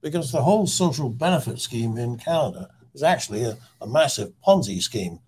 [0.01, 5.19] because the whole social benefit scheme in Canada is actually a, a massive Ponzi scheme.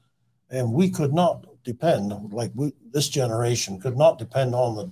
[0.50, 4.92] And we could not depend, like we, this generation could not depend on the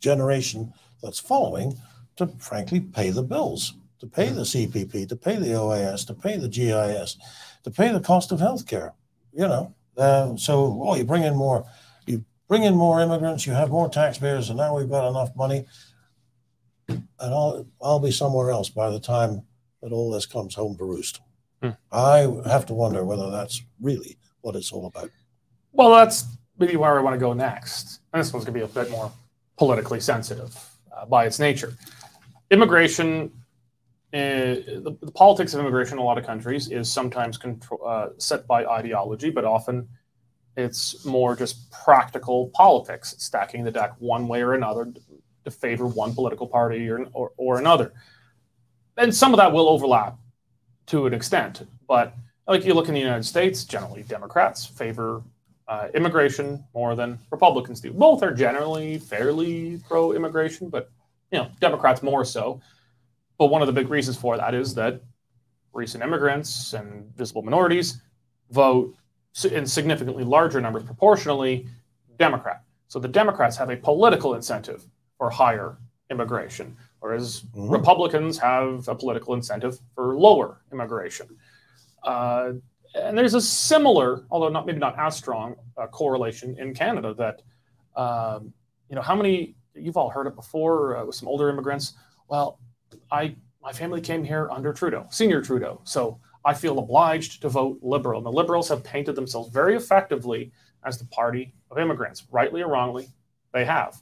[0.00, 1.80] generation that's following
[2.16, 6.36] to frankly pay the bills, to pay the CPP, to pay the OAS, to pay
[6.36, 7.16] the GIS,
[7.62, 8.92] to pay the cost of healthcare.
[9.32, 11.64] You know, uh, so oh, you bring in more,
[12.06, 15.66] you bring in more immigrants, you have more taxpayers, and now we've got enough money,
[16.88, 19.42] and I'll I'll be somewhere else by the time
[19.82, 21.20] that all this comes home to roost.
[21.62, 21.70] Hmm.
[21.90, 25.10] I have to wonder whether that's really what it's all about.
[25.72, 26.26] Well, that's
[26.58, 28.00] maybe where I want to go next.
[28.12, 29.10] And this one's going to be a bit more
[29.56, 30.56] politically sensitive
[30.94, 31.74] uh, by its nature.
[32.50, 33.32] Immigration,
[34.12, 38.08] uh, the, the, politics of immigration in a lot of countries is sometimes control, uh,
[38.18, 39.88] set by ideology, but often
[40.56, 44.92] it's more just practical politics, stacking the deck one way or another
[45.44, 47.92] to favor one political party or, or, or another.
[48.96, 50.16] And some of that will overlap
[50.86, 52.14] to an extent, but
[52.46, 55.22] like you look in the United States, generally Democrats favor
[55.66, 57.92] uh, immigration more than Republicans do.
[57.92, 60.90] Both are generally fairly pro-immigration, but
[61.34, 62.60] you know Democrats more so.
[63.38, 65.02] But one of the big reasons for that is that
[65.72, 68.00] recent immigrants and visible minorities
[68.50, 68.94] vote
[69.50, 71.66] in significantly larger numbers proportionally
[72.20, 72.62] Democrat.
[72.86, 74.86] So the Democrats have a political incentive
[75.18, 75.76] for higher
[76.08, 77.68] immigration, whereas mm-hmm.
[77.68, 81.26] Republicans have a political incentive for lower immigration.
[82.04, 82.52] Uh,
[82.94, 87.42] and there's a similar, although not maybe not as strong, uh, correlation in Canada that,
[88.00, 88.52] um,
[88.88, 91.94] you know, how many you've all heard it before uh, with some older immigrants.
[92.28, 92.58] Well,
[93.10, 97.78] I my family came here under Trudeau, senior Trudeau, so I feel obliged to vote
[97.80, 98.18] Liberal.
[98.18, 100.52] And the Liberals have painted themselves very effectively
[100.84, 103.08] as the party of immigrants, rightly or wrongly,
[103.54, 104.00] they have.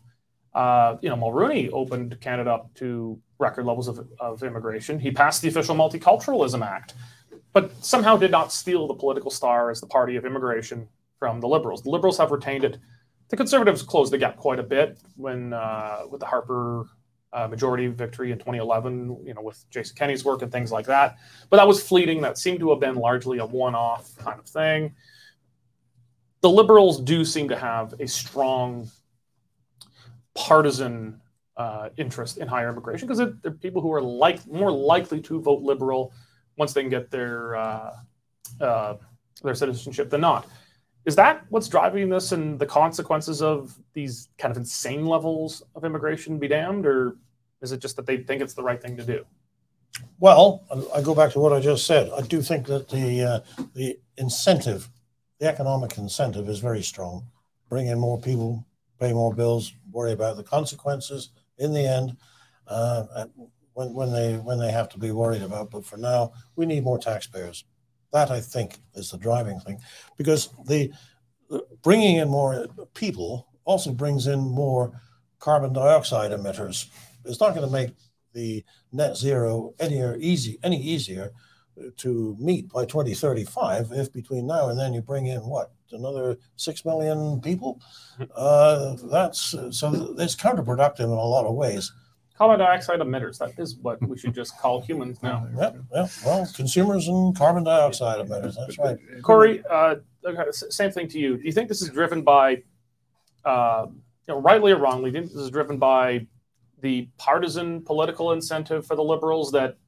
[0.53, 4.99] Uh, you know, Mulroney opened Canada up to record levels of, of immigration.
[4.99, 6.95] He passed the official Multiculturalism Act
[7.53, 11.49] but somehow did not steal the political star as the party of immigration from the
[11.49, 11.83] Liberals.
[11.83, 12.79] The Liberals have retained it.
[13.33, 16.85] The Conservatives closed the gap quite a bit when uh, with the Harper
[17.33, 21.17] uh, majority victory in 2011, you know, with Jason Kenney's work and things like that.
[21.49, 22.21] But that was fleeting.
[22.21, 24.95] That seemed to have been largely a one-off kind of thing.
[26.43, 28.91] The Liberals do seem to have a strong
[30.35, 31.19] partisan
[31.57, 35.63] uh, interest in higher immigration because they're people who are like more likely to vote
[35.63, 36.13] liberal
[36.59, 37.97] once they can get their uh,
[38.61, 38.97] uh,
[39.43, 40.47] their citizenship than not.
[41.05, 45.85] Is that what's driving this and the consequences of these kind of insane levels of
[45.85, 47.17] immigration be damned, or
[47.61, 49.25] is it just that they think it's the right thing to do?
[50.21, 50.63] Well,
[50.95, 52.11] I go back to what I just said.
[52.17, 54.89] I do think that the uh, the incentive,
[55.39, 57.27] the economic incentive, is very strong.
[57.69, 58.65] Bring in more people,
[58.99, 61.31] pay more bills, worry about the consequences.
[61.59, 62.17] In the end,
[62.69, 63.27] uh,
[63.75, 65.71] when, when they when they have to be worried about.
[65.71, 67.65] But for now, we need more taxpayers.
[68.13, 69.81] That I think is the driving thing,
[70.17, 70.93] because the,
[71.49, 75.01] the bringing in more people also brings in more
[75.39, 76.87] carbon dioxide emitters.
[77.25, 77.91] It's not going to make
[78.33, 81.33] the net zero any easy any easier
[81.97, 86.85] to meet by 2035 if between now and then you bring in what another 6
[86.85, 87.81] million people
[88.19, 88.25] mm-hmm.
[88.37, 91.93] uh, that's so it's counterproductive in a lot of ways
[92.37, 93.39] carbon dioxide emitters.
[93.39, 95.47] That is what we should just call humans now.
[95.59, 96.11] Yep, yep.
[96.25, 98.55] Well, consumers and carbon dioxide emitters.
[98.57, 98.99] That's right.
[99.23, 99.97] Corey, uh,
[100.53, 101.37] same thing to you.
[101.37, 102.63] Do you think this is driven by,
[103.45, 106.27] uh, you know, rightly or wrongly, do you think this is driven by
[106.81, 109.79] the partisan political incentive for the liberals that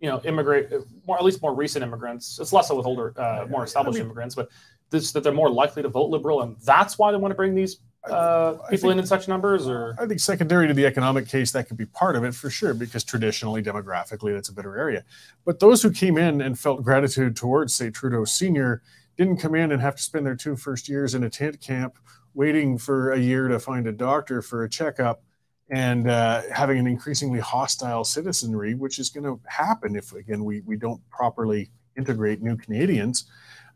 [0.00, 0.68] you know immigrate
[1.06, 4.00] more at least more recent immigrants it's less so with older uh, more established I
[4.00, 4.48] mean, immigrants but
[4.88, 7.54] this that they're more likely to vote liberal and that's why they want to bring
[7.54, 11.28] these uh, people think, in in such numbers, or I think secondary to the economic
[11.28, 14.78] case, that could be part of it for sure, because traditionally, demographically, that's a better
[14.78, 15.04] area.
[15.44, 18.82] But those who came in and felt gratitude towards, say, Trudeau Senior,
[19.18, 21.98] didn't come in and have to spend their two first years in a tent camp
[22.32, 25.22] waiting for a year to find a doctor for a checkup
[25.68, 30.62] and uh, having an increasingly hostile citizenry, which is going to happen if, again, we,
[30.62, 33.26] we don't properly integrate new Canadians.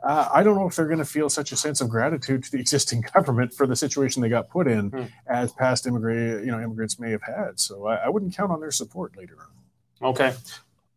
[0.04, 2.50] Uh, I don't know if they're going to feel such a sense of gratitude to
[2.50, 5.04] the existing government for the situation they got put in, Hmm.
[5.26, 7.58] as past immigrant, you know, immigrants may have had.
[7.58, 10.08] So I, I wouldn't count on their support later on.
[10.10, 10.34] Okay.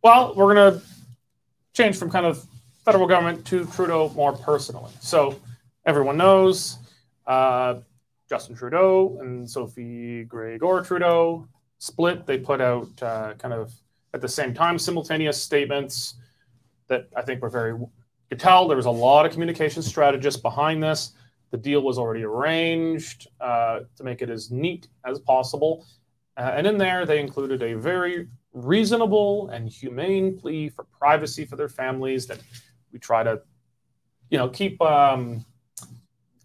[0.03, 0.81] Well, we're going to
[1.73, 2.45] change from kind of
[2.83, 4.91] federal government to Trudeau more personally.
[4.99, 5.39] So
[5.85, 6.77] everyone knows
[7.25, 7.75] uh,
[8.29, 11.47] Justin Trudeau and Sophie Grégoire Trudeau
[11.79, 12.25] split.
[12.25, 13.71] They put out uh, kind of
[14.13, 16.15] at the same time simultaneous statements
[16.87, 17.73] that I think were very
[18.29, 21.13] could tell there was a lot of communication strategists behind this.
[21.51, 25.85] The deal was already arranged uh, to make it as neat as possible.
[26.35, 31.55] Uh, and in there, they included a very reasonable and humane plea for privacy for
[31.55, 32.39] their families that
[32.91, 33.41] we try to,
[34.29, 35.45] you know, keep, um,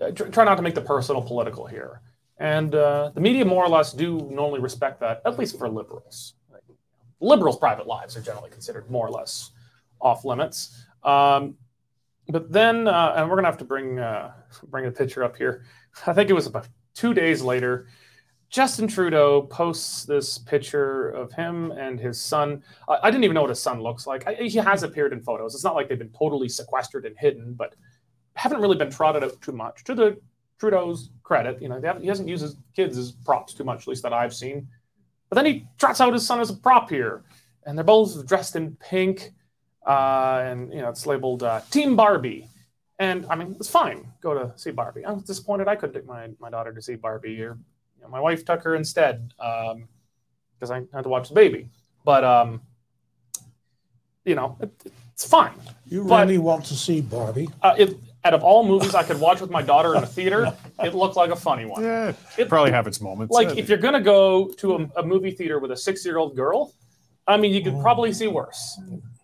[0.00, 2.00] uh, tr- try not to make the personal political here.
[2.38, 6.34] And uh, the media more or less do normally respect that, at least for liberals.
[7.20, 9.50] Liberals' private lives are generally considered more or less
[10.00, 10.84] off limits.
[11.04, 11.56] Um,
[12.28, 14.32] but then, uh, and we're gonna have to bring uh,
[14.68, 15.64] bring a picture up here.
[16.06, 17.88] I think it was about two days later.
[18.48, 22.62] Justin Trudeau posts this picture of him and his son.
[22.88, 24.26] I I didn't even know what his son looks like.
[24.26, 25.54] I, he has appeared in photos.
[25.54, 27.74] It's not like they've been totally sequestered and hidden, but
[28.34, 29.84] haven't really been trotted out too much.
[29.84, 30.20] To the
[30.58, 34.02] Trudeau's credit, you know, he hasn't used his kids as props too much, at least
[34.04, 34.68] that I've seen.
[35.28, 37.24] But then he trots out his son as a prop here,
[37.64, 39.32] and they're both dressed in pink,
[39.86, 42.48] uh, and you know it's labeled uh, Team Barbie.
[42.98, 44.12] And I mean, it's fine.
[44.20, 45.04] Go to see Barbie.
[45.04, 47.42] I was disappointed I couldn't take my, my daughter to see Barbie.
[47.42, 47.58] Or
[47.96, 51.68] you know, my wife took her instead because I had to watch the baby.
[52.04, 52.60] But um,
[54.24, 54.70] you know, it,
[55.12, 55.54] it's fine.
[55.86, 57.48] You But- really want to see Barbie?
[57.60, 60.56] Uh, it, out of all movies I could watch with my daughter in a theater,
[60.84, 61.82] it looked like a funny one.
[61.82, 63.32] Yeah, It- probably have its moments.
[63.32, 66.36] Like if you're gonna go to a, a movie theater with a six year old
[66.36, 66.72] girl,
[67.26, 68.78] I mean, you could probably see worse.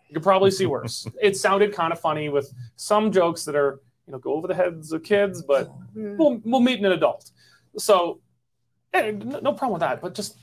[0.08, 1.06] You could probably see worse.
[1.20, 4.54] It sounded kind of funny with some jokes that are you know go over the
[4.54, 7.30] heads of kids, but we'll, we'll meet an adult.
[7.76, 8.20] So
[8.94, 10.00] eh, no no problem with that.
[10.00, 10.36] But just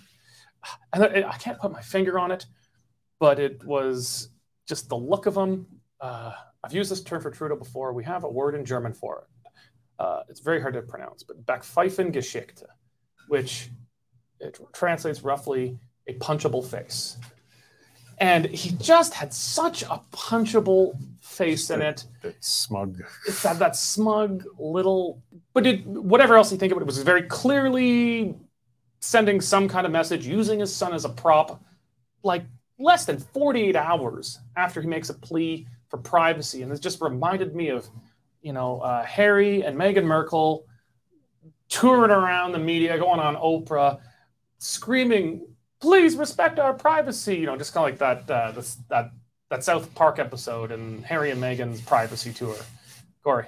[0.93, 2.45] and I, I can't put my finger on it,
[3.19, 4.30] but it was
[4.67, 5.67] just the look of them.
[5.99, 7.93] Uh, I've used this term for Trudeau before.
[7.93, 9.51] We have a word in German for it.
[9.97, 12.63] Uh, it's very hard to pronounce, but Backpfeifengeschichte,
[13.28, 13.69] which
[14.39, 17.17] it translates roughly a punchable face.
[18.17, 23.01] And he just had such a punchable face in it that smug.
[23.28, 25.21] it's that, that smug little
[25.54, 28.36] but it whatever else you think of it, it was very clearly
[29.01, 31.62] sending some kind of message using his son as a prop
[32.23, 32.45] like
[32.78, 37.56] less than 48 hours after he makes a plea for privacy and it just reminded
[37.56, 37.88] me of
[38.41, 40.65] you know uh, harry and meghan markle
[41.67, 43.99] touring around the media going on oprah
[44.60, 45.45] screaming
[45.81, 49.11] please respect our privacy you know just kind of like that uh, this, that
[49.49, 52.55] that south park episode and harry and meghan's privacy tour
[53.23, 53.47] Corey.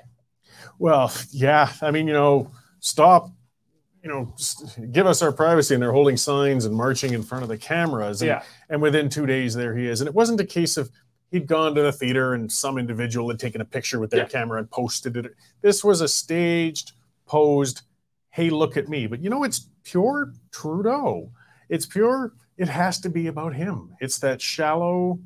[0.79, 1.71] Well, yeah.
[1.83, 3.29] I mean, you know, stop.
[4.01, 4.35] You know,
[4.91, 8.21] give us our privacy, and they're holding signs and marching in front of the cameras.
[8.23, 8.43] And, Yeah.
[8.69, 10.01] and within two days, there he is.
[10.01, 10.89] And it wasn't a case of
[11.29, 14.27] he'd gone to the theater and some individual had taken a picture with their Yeah.
[14.29, 15.35] camera and posted it.
[15.61, 16.93] This was a staged,
[17.27, 17.81] posed.
[18.31, 19.05] Hey, look at me!
[19.05, 21.31] But you know, it's pure Trudeau.
[21.69, 22.33] It's pure.
[22.57, 23.93] It has to be about him.
[23.99, 25.19] It's that shallow.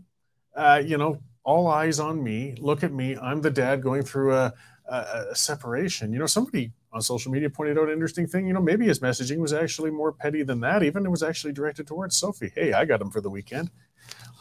[0.56, 2.56] Uh, you know, all eyes on me.
[2.60, 3.18] Look at me.
[3.18, 4.54] I'm the dad going through a,
[4.90, 4.96] a,
[5.32, 6.12] a separation.
[6.12, 8.48] You know, somebody on social media pointed out an interesting thing.
[8.48, 10.84] You know, maybe his messaging was actually more petty than that.
[10.84, 12.52] Even it was actually directed towards Sophie.
[12.54, 13.72] Hey, I got him for the weekend.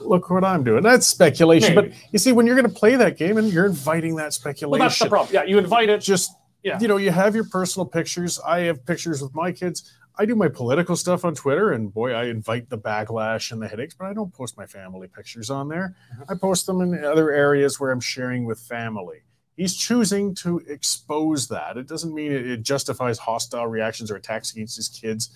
[0.00, 0.82] Look what I'm doing.
[0.82, 1.74] That's speculation.
[1.74, 1.88] Maybe.
[1.90, 4.80] But you see, when you're going to play that game and you're inviting that speculation,
[4.80, 5.32] Well, that's the problem.
[5.32, 6.00] Yeah, you invite it.
[6.00, 6.32] just
[6.64, 6.78] Yeah.
[6.80, 9.78] you know you have your personal pictures i have pictures with my kids
[10.20, 13.68] i do my political stuff on twitter and boy i invite the backlash and the
[13.68, 16.32] headaches but i don't post my family pictures on there Mm-hmm.
[16.32, 19.20] i post them in other areas where i'm sharing with family
[19.56, 24.52] he's choosing to expose that it doesn't mean it, it justifies hostile reactions or attacks
[24.52, 25.30] against his kids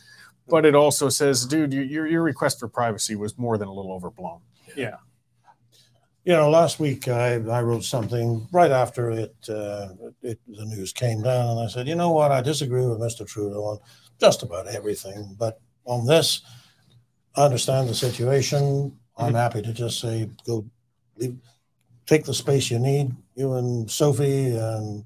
[0.48, 3.92] but it also says dude your, your request for privacy was more than a little
[3.92, 4.40] overblown
[4.76, 4.96] Yeah.
[6.26, 9.88] You know, last week I, I wrote something right after it, uh,
[10.22, 13.26] it the news came down, and I said, you know what, I disagree with Mr.
[13.26, 13.78] Trudeau on
[14.24, 16.40] just about everything, but on this,
[17.36, 18.96] I understand the situation.
[19.18, 20.64] I'm happy to just say, go,
[21.18, 21.36] leave,
[22.06, 25.04] take the space you need, you and Sophie, and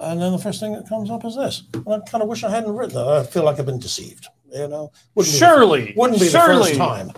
[0.00, 1.64] and then the first thing that comes up is this.
[1.74, 3.06] And I kind of wish I hadn't written that.
[3.06, 4.26] I feel like I've been deceived.
[4.50, 5.94] You know, Wouldn't be the Surely.
[5.96, 6.56] wouldn't be surely.
[6.56, 7.10] the first time.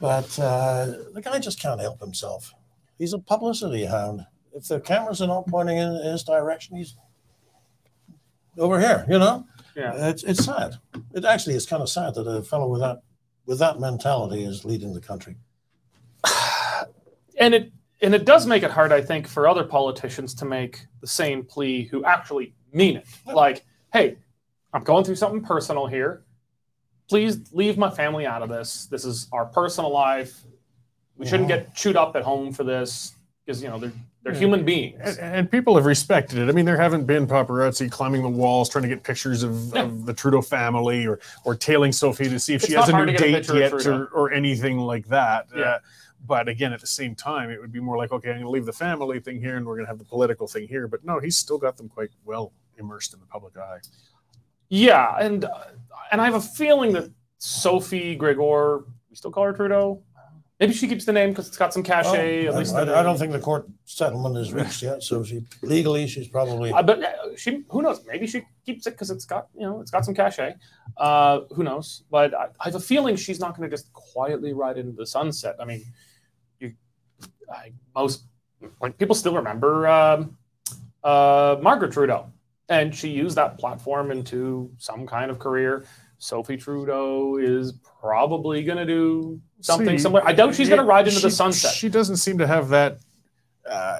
[0.00, 2.54] But uh, the guy just can't help himself.
[2.98, 4.24] He's a publicity hound.
[4.54, 6.94] If the cameras are not pointing in his direction, he's
[8.58, 9.46] over here, you know?
[9.76, 9.92] Yeah.
[9.92, 10.76] Uh, it's it's sad.
[11.14, 13.02] It actually is kind of sad that a fellow with that
[13.46, 15.36] with that mentality is leading the country.
[17.38, 17.72] and it
[18.02, 21.44] and it does make it hard, I think, for other politicians to make the same
[21.44, 23.06] plea who actually mean it.
[23.26, 24.16] Like, hey,
[24.72, 26.22] I'm going through something personal here.
[27.08, 28.86] Please leave my family out of this.
[28.86, 30.42] This is our personal life.
[31.16, 31.58] We shouldn't Yeah.
[31.58, 33.14] get chewed up at home for this
[33.44, 33.92] because you know they're
[34.24, 34.38] they're Yeah.
[34.38, 35.00] human beings.
[35.18, 36.48] And, and people have respected it.
[36.48, 40.06] I mean, there haven't been paparazzi climbing the walls trying to get pictures of, of
[40.06, 43.02] the Trudeau family or or tailing Sophie to see if It's she has a new
[43.12, 45.46] a date yet or, or anything like that.
[45.54, 45.62] Yeah.
[45.62, 45.78] Uh,
[46.26, 48.50] but again, at the same time, it would be more like, okay, I'm going to
[48.50, 50.88] leave the family thing here and we're going to have the political thing here.
[50.88, 53.80] But no, he's still got them quite well immersed in the public eye.
[54.70, 55.64] Yeah, and uh,
[56.10, 60.02] and I have a feeling that Sophie Grégoire, we still call her Trudeau.
[60.64, 62.44] Maybe she keeps the name because it's got some cachet.
[62.44, 65.22] Well, at least I, in I don't think the court settlement is reached yet, so
[65.22, 68.00] she legally she's probably Uh, but uh, she, who knows?
[68.06, 70.54] Maybe she keeps it because it's got, you know, it's got some cachet.
[70.96, 72.04] Uh, who knows?
[72.10, 75.06] But I, I have a feeling she's not going to just quietly ride into the
[75.06, 75.56] sunset.
[75.60, 75.84] I mean,
[76.60, 76.72] you,
[77.52, 78.24] I, most
[78.80, 80.38] like people still remember um,
[81.02, 82.32] uh, Margaret Trudeau,
[82.70, 85.84] and she used that platform into some kind of career.
[86.24, 90.26] Sophie Trudeau is probably going to do something See, similar.
[90.26, 91.74] I doubt she's going to ride into she- the sunset.
[91.74, 92.98] She doesn't seem to have that
[93.68, 93.98] uh,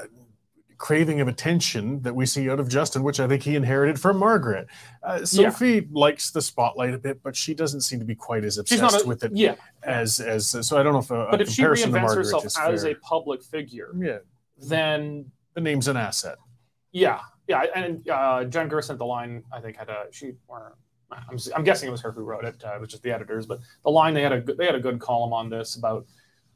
[0.78, 4.16] craving of attention that we see out of Justin, which I think he inherited from
[4.16, 4.68] Margaret.
[5.02, 5.50] Uh, Yeah.
[5.50, 9.04] Sophie likes the spotlight a bit, but she doesn't seem to be quite as obsessed
[9.04, 9.56] a, with it yeah.
[9.82, 10.48] as as.
[10.66, 12.82] So I don't know if a, a if she comparison to reinvents Margaret herself as
[12.84, 12.92] fair.
[12.92, 14.18] a public figure, yeah,
[14.66, 16.38] then the name's an asset.
[16.90, 20.76] Yeah, yeah, and uh, Jen Gerson at the line, I think had a she or
[21.30, 23.46] I'm, I'm guessing it was her who wrote it, uh, it was just the editors,
[23.46, 26.06] but the line they had a good, they had a good column on this about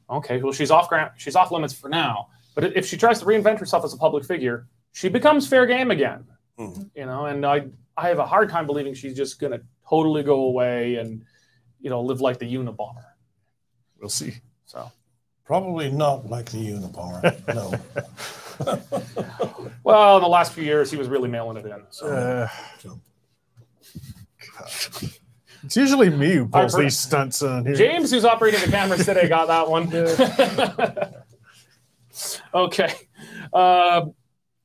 [0.09, 3.25] okay, well she's off grant, she's off limits for now, but if she tries to
[3.25, 6.25] reinvent herself as a public figure, she becomes fair game again,
[6.59, 6.89] Mhm.
[6.95, 10.45] you know, and I I have a hard time believing she's just gonna totally go
[10.45, 11.23] away and
[11.81, 13.03] you know live like the Unabomber.
[13.99, 14.35] We'll see.
[14.65, 14.91] So
[15.45, 17.23] probably not like the Unabomber.
[17.53, 17.73] No.
[19.83, 21.81] well, in the last few years he was really mailing it in.
[21.91, 22.07] So.
[22.07, 22.47] Uh,
[22.79, 22.99] So- God.
[25.63, 27.75] It's usually me who pulls these stunts on here.
[27.75, 29.93] James, who's operating the cameras today, got that one.
[32.53, 32.93] okay.
[33.51, 34.05] Uh,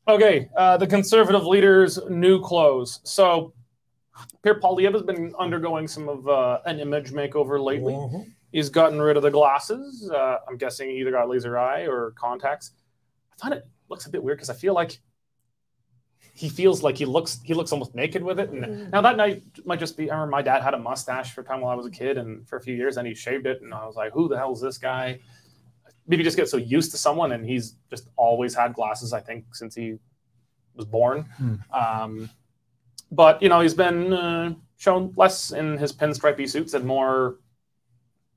[0.07, 0.49] okay.
[0.57, 3.01] Uh, the conservative leader's new clothes.
[3.05, 3.55] So,
[4.43, 7.95] Pierre Poilievre has been undergoing some of uh, an image makeover lately.
[7.95, 8.31] Mhm.
[8.53, 10.09] He's gotten rid of the glasses.
[10.09, 12.71] Uh, I'm guessing he either got laser eye or contacts.
[13.33, 15.01] I find it looks a bit weird because I feel like
[16.37, 18.51] he feels like he looks he looks almost naked with it.
[18.51, 20.11] And now that night might just be.
[20.11, 22.19] I remember my dad had a mustache for a time while I was a kid,
[22.19, 24.37] and for a few years, and he shaved it, and I was like, "Who the
[24.37, 25.21] hell is this guy?"
[26.07, 29.13] Maybe just get so used to someone, and he's just always had glasses.
[29.13, 29.99] I think since he
[30.75, 31.23] was born.
[31.37, 31.55] Hmm.
[31.73, 32.31] Um,
[33.13, 37.37] but you know, he's been uh, shown less in his pinstripey suits and more,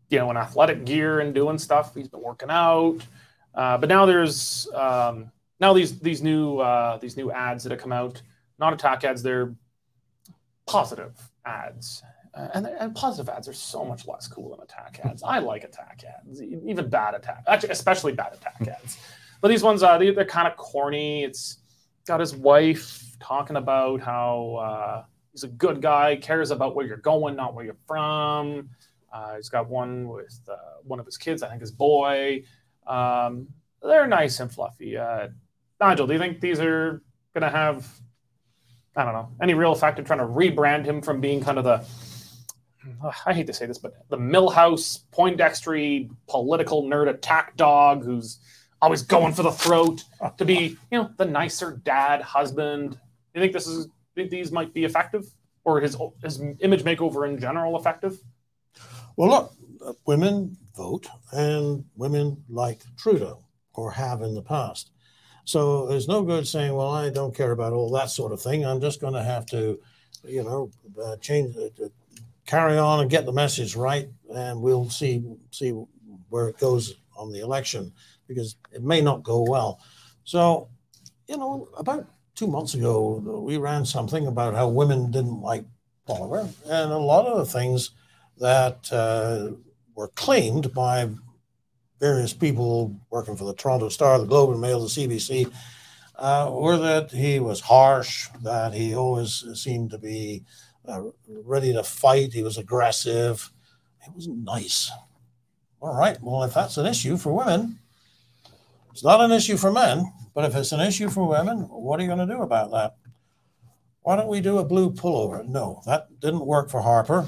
[0.09, 1.95] you know, in athletic gear and doing stuff.
[1.95, 2.99] He's been working out.
[3.55, 7.81] Uh, but now there's um, now these these new uh, these new ads that have
[7.81, 8.21] come out,
[8.59, 9.23] not attack ads.
[9.23, 9.55] They're
[10.65, 11.13] positive
[11.45, 12.03] ads,
[12.33, 15.23] uh, and, and positive ads are so much less cool than attack ads.
[15.23, 18.97] I like attack ads, even bad attack, actually, especially bad attack ads.
[19.41, 21.23] But these ones, uh, they, they're kind of corny.
[21.23, 21.59] It's
[22.05, 26.97] got his wife talking about how uh, he's a good guy, cares about where you're
[26.97, 28.69] going, not where you're from.
[29.11, 32.43] Uh, he's got one with uh, one of his kids, I think his boy.
[32.85, 33.47] Um,
[33.81, 34.97] they're nice and fluffy.
[35.79, 37.01] Nigel, do you think these are
[37.33, 37.87] going to have,
[38.95, 41.63] I don't know, any real effect in trying to rebrand him from being kind of
[41.63, 41.85] the,
[43.25, 48.39] I hate to say this, but the Milhouse, Poindextery, political nerd attack dog who's
[48.81, 50.03] always going for the throat
[50.37, 52.91] to be, you know, the nicer dad, husband?
[52.91, 52.97] Do
[53.35, 55.25] you think this is these might be effective,
[55.63, 58.19] or his his image makeover in general effective?
[59.15, 64.91] Well, look, women vote, and women like Trudeau or have in the past.
[65.47, 68.65] So there's no good saying, "Well, I don't care about all that sort of thing.
[68.65, 69.79] I'm just going to have to,
[70.25, 70.71] you know,
[71.01, 71.87] uh, change, uh, uh,
[72.45, 75.71] carry on and get the message right, and we'll see see
[76.29, 77.93] where it goes on the election
[78.27, 79.79] because it may not go well."
[80.25, 80.67] So,
[81.29, 85.63] you know, about two months ago, we ran something about how women didn't like
[86.09, 87.91] Poilievre, and a lot of the things
[88.37, 89.55] that uh,
[89.95, 91.09] were claimed by
[91.99, 95.51] various people working for the Toronto Star, the Globe and Mail, the CBC,
[96.15, 100.43] uh, were that he was harsh, that he always seemed to be
[100.87, 103.51] uh, ready to fight, he was aggressive,
[104.03, 104.91] he wasn't nice.
[105.79, 107.79] All right, well, if that's an issue for women,
[108.91, 112.03] it's not an issue for men, but if it's an issue for women, what are
[112.03, 112.95] you going to do about that?
[114.07, 115.45] Why don't we do a blue pullover?
[115.45, 117.27] No, that didn't work for Harper.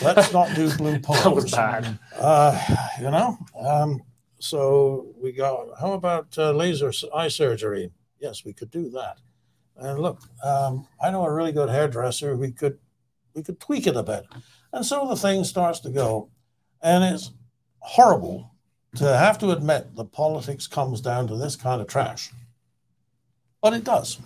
[0.00, 1.22] Let's not do blue pullovers.
[1.24, 1.98] That was bad.
[2.16, 2.58] Uh,
[2.98, 4.02] you know, um,
[4.38, 5.78] so we got.
[5.78, 7.90] How about uh, laser eye surgery?
[8.18, 9.18] Yes, we could do that.
[9.76, 12.34] And look, um, I know a really good hairdresser.
[12.34, 12.78] We could,
[13.34, 14.24] we could tweak it a bit,
[14.72, 16.30] and so the thing starts to go,
[16.80, 17.30] and it's
[17.80, 18.54] horrible
[18.96, 22.30] to have to admit that politics comes down to this kind of trash,
[23.60, 24.18] but it does.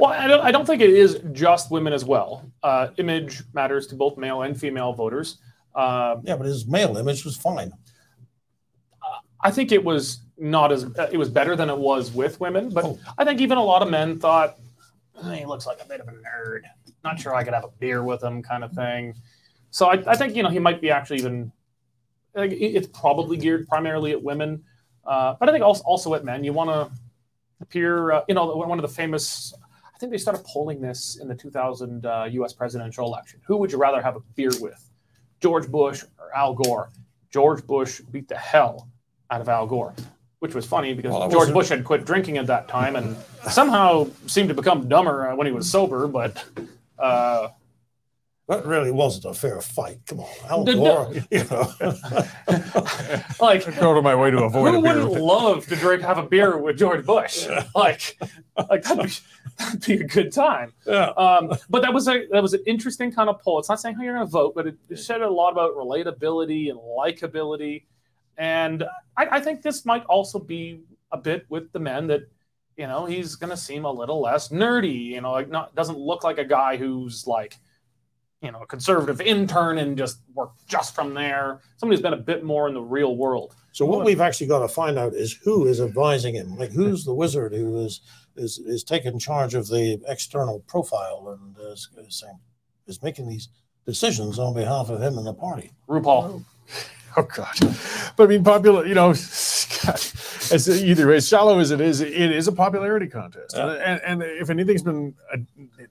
[0.00, 2.50] Well, I don't, I don't think it is just women as well.
[2.62, 5.38] Uh, image matters to both male and female voters.
[5.74, 7.70] Uh, Yeah, but his male image was fine.
[9.42, 12.70] I think it was not as uh, it was better than it was with women,
[12.70, 12.98] but Oh.
[13.18, 14.56] I think even a lot of men thought
[15.24, 16.62] "Eh, he looks like a bit of a nerd.
[17.04, 19.14] Not sure I could have a beer with him, kind of thing.
[19.70, 21.52] So I, I think you know he might be actually even.
[22.34, 24.62] Like, it's probably geared primarily at women,
[25.04, 26.44] uh, but I think also also at men.
[26.44, 26.80] You want to
[27.60, 28.12] appear.
[28.12, 29.52] Uh, you know, one of the famous.
[30.00, 32.54] I think they started polling this in the 2000 uh, U.S.
[32.54, 33.38] presidential election.
[33.44, 34.82] Who would you rather have a beer with,
[35.42, 36.90] George Bush or Al Gore?
[37.30, 38.88] George Bush beat the hell
[39.30, 39.92] out of Al Gore,
[40.38, 43.14] which was funny because Well, George Bush had quit drinking at that time and
[43.50, 46.08] somehow seemed to become dumber uh, when he was sober.
[46.08, 46.42] But
[46.98, 47.48] uh,
[48.50, 50.00] That really wasn't a fair fight.
[50.06, 51.12] Come on, Al The- Gore.
[51.30, 51.72] You know.
[53.40, 54.94] like, Go to my way to avoid who a beer.
[54.94, 57.46] wouldn't with love to drink have a beer with George Bush?
[57.76, 58.18] Like,
[58.68, 59.12] like that'd be,
[59.58, 60.72] that'd be a good time.
[60.86, 61.10] yeah.
[61.10, 63.60] Um, but that was a that was an interesting kind of poll.
[63.60, 65.76] It's not saying how you're going to vote, but it, it said a lot about
[65.76, 67.84] relatability and likability.
[68.36, 68.82] And
[69.16, 70.80] I, I think this might also be
[71.12, 72.22] a bit with the men that
[72.76, 75.04] you know he's going to seem a little less nerdy.
[75.06, 77.56] You know, like not doesn't look like a guy who's like
[78.42, 81.60] you know a conservative intern and just work just from there.
[81.76, 83.54] Somebody who's been a bit more in the real world.
[83.72, 86.56] So what we've actually got to find out is who is advising him.
[86.56, 88.00] Like who's the wizard who is
[88.36, 92.38] is is taking charge of the external profile and is, is saying
[92.86, 93.48] is making these
[93.86, 95.72] decisions on behalf of him and the party.
[95.88, 96.04] RuPaul.
[96.06, 96.44] Oh.
[97.16, 97.52] Oh God!
[98.16, 98.86] But I mean, popular.
[98.86, 99.08] You know,
[99.84, 99.94] God,
[100.52, 103.56] as either as shallow as it is, it is a popularity contest.
[103.56, 103.72] Yeah.
[103.72, 105.38] And, and if anything's been uh,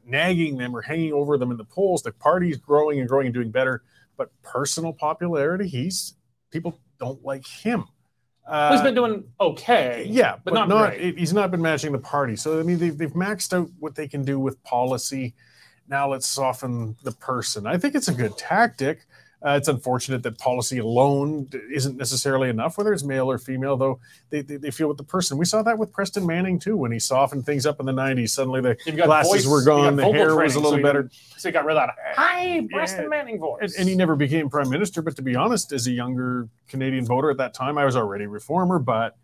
[0.05, 3.33] nagging them or hanging over them in the polls, the party's growing and growing and
[3.33, 3.83] doing better.
[4.17, 6.15] But personal popularity, he's
[6.51, 7.85] people don't like him.
[8.47, 10.05] Uh, He's been doing okay.
[10.09, 10.89] yeah, but but, not not.
[10.91, 11.01] great.
[11.01, 12.35] it- he's not been matching the party.
[12.35, 15.35] So I mean, they've they've maxed out what they can do with policy.
[15.87, 17.67] Now let's soften the person.
[17.67, 19.05] I think it's a good tactic.
[19.45, 23.77] Uh, it's unfortunate that policy alone isn't necessarily enough, whether it's male or female.
[23.77, 23.99] Though
[24.31, 25.37] they, they, they feel with the person.
[25.37, 28.31] We saw that with Preston Manning too, when he softened things up in the '90s.
[28.31, 31.09] Suddenly the glasses voice- were gone, the hair was a little you- better.
[31.37, 31.95] So you got rid of that.
[32.17, 33.07] Hi, Preston Yeah.
[33.09, 33.59] Manning voice.
[33.61, 35.01] And, and he never became prime minister.
[35.01, 38.25] But to be honest, as a younger Canadian voter at that time, I was already
[38.27, 39.15] reformer, but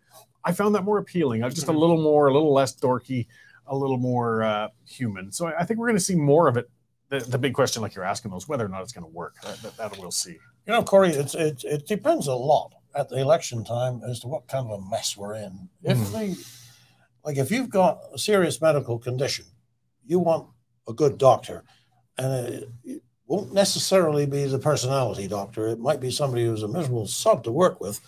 [0.44, 1.42] I found that more appealing.
[1.42, 1.78] I was Just a Mhm.
[1.78, 3.26] little more, a little less dorky,
[3.66, 5.30] a little more uh, human.
[5.30, 6.70] So I I think we're going to see more of it.
[7.08, 9.10] The, the big question, like you're asking, though, is whether or not it's going to
[9.12, 9.34] work.
[9.42, 10.32] That, that, that we'll see.
[10.66, 14.28] You know, Corey, it's it, it depends a lot at the election time as to
[14.28, 15.68] what kind of a mess we're in.
[15.84, 16.12] If Mm.
[16.12, 16.34] they
[17.24, 19.44] like if you've got a serious medical condition,
[20.04, 20.48] you want
[20.88, 21.64] a good doctor.
[22.18, 25.68] And it, it won't necessarily be the personality doctor.
[25.68, 28.00] It might be somebody who's a miserable sod to work with,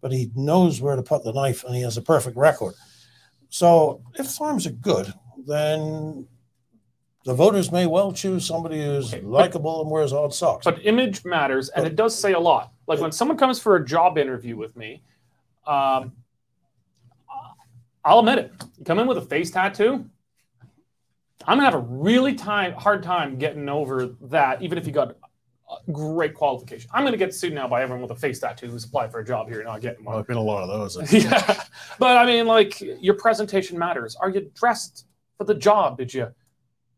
[0.00, 2.74] but he knows where to put the knife and he has a perfect record.
[3.48, 5.12] So if times are good,
[5.46, 6.28] then
[7.26, 10.64] the voters may well choose somebody who's Okay, but- likable and wears odd socks.
[10.64, 12.72] But image matters, and it does say a lot.
[12.86, 15.02] Like when someone comes for a job interview with me,
[15.66, 16.12] um,
[18.04, 18.52] I'll admit it.
[18.78, 20.08] You come in with a face tattoo,
[21.48, 25.10] I'm gonna have a really time hard time getting over that, even if you got
[25.68, 26.88] a great qualification.
[26.94, 29.24] I'm gonna get sued now by everyone with a face tattoo who's applied for a
[29.24, 30.18] job here, and not getting Well, one.
[30.18, 31.12] there's been a lot of those.
[31.24, 31.64] yeah,
[31.98, 34.14] but I mean, like your presentation matters.
[34.16, 35.06] Are you dressed
[35.36, 35.98] for the job?
[35.98, 36.28] Did you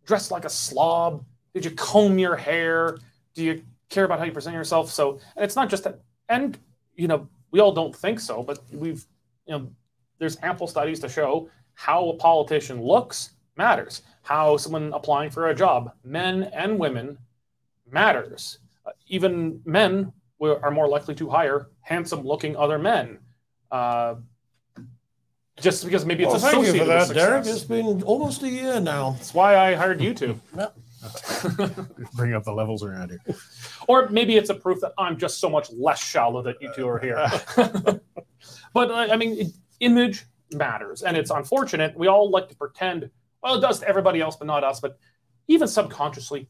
[0.09, 1.25] dress like a slob?
[1.55, 2.99] Did you comb your hair?
[3.35, 4.91] Do you care about how you present yourself?
[4.91, 6.01] So, and it's not just that.
[6.29, 6.59] And
[6.97, 9.07] you know, we all don't think so, but we've
[9.47, 9.71] you know,
[10.19, 14.03] there's ample studies to show how a politician looks matters.
[14.23, 17.19] How someone applying for a job, men and women,
[17.91, 18.59] matters.
[18.85, 23.19] Uh, even men are more likely to hire handsome-looking other men.
[23.71, 24.17] Uh,
[25.61, 27.45] just because maybe it's Well, thank you associated for that, with Derek.
[27.45, 27.63] success.
[27.63, 29.13] It's been almost a year now.
[29.13, 30.41] That's why I hired you two.
[32.15, 33.37] Bring up the levels around here.
[33.87, 36.89] or maybe it's a proof that I'm just so much less shallow that you two
[36.89, 37.25] are here.
[38.75, 39.47] but uh, I mean, it,
[39.81, 41.97] image matters, and it's unfortunate.
[41.97, 43.11] We all like to pretend,
[43.43, 44.81] well, it does to everybody else, but not us.
[44.81, 44.99] But
[45.47, 46.49] even subconsciously,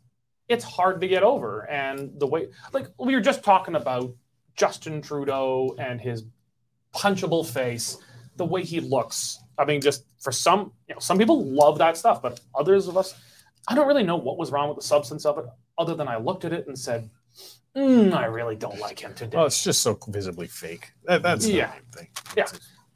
[0.48, 1.68] it's hard to get over.
[1.68, 4.14] And the way, like we were just talking about
[4.56, 6.24] Justin Trudeau and his
[6.94, 7.98] punchable face,
[8.38, 9.40] the way he looks.
[9.58, 12.96] I mean, just for some, you know, some people love that stuff, but others of
[12.96, 13.14] us,
[13.68, 15.44] I don't really know what was wrong with the substance of it,
[15.76, 17.10] other than I looked at it and said,
[17.76, 19.36] mm, I really don't like him today.
[19.36, 20.92] Well, it's just so visibly fake.
[21.04, 21.70] That, that's the Yeah.
[21.72, 22.08] main thing.
[22.36, 22.46] Yeah.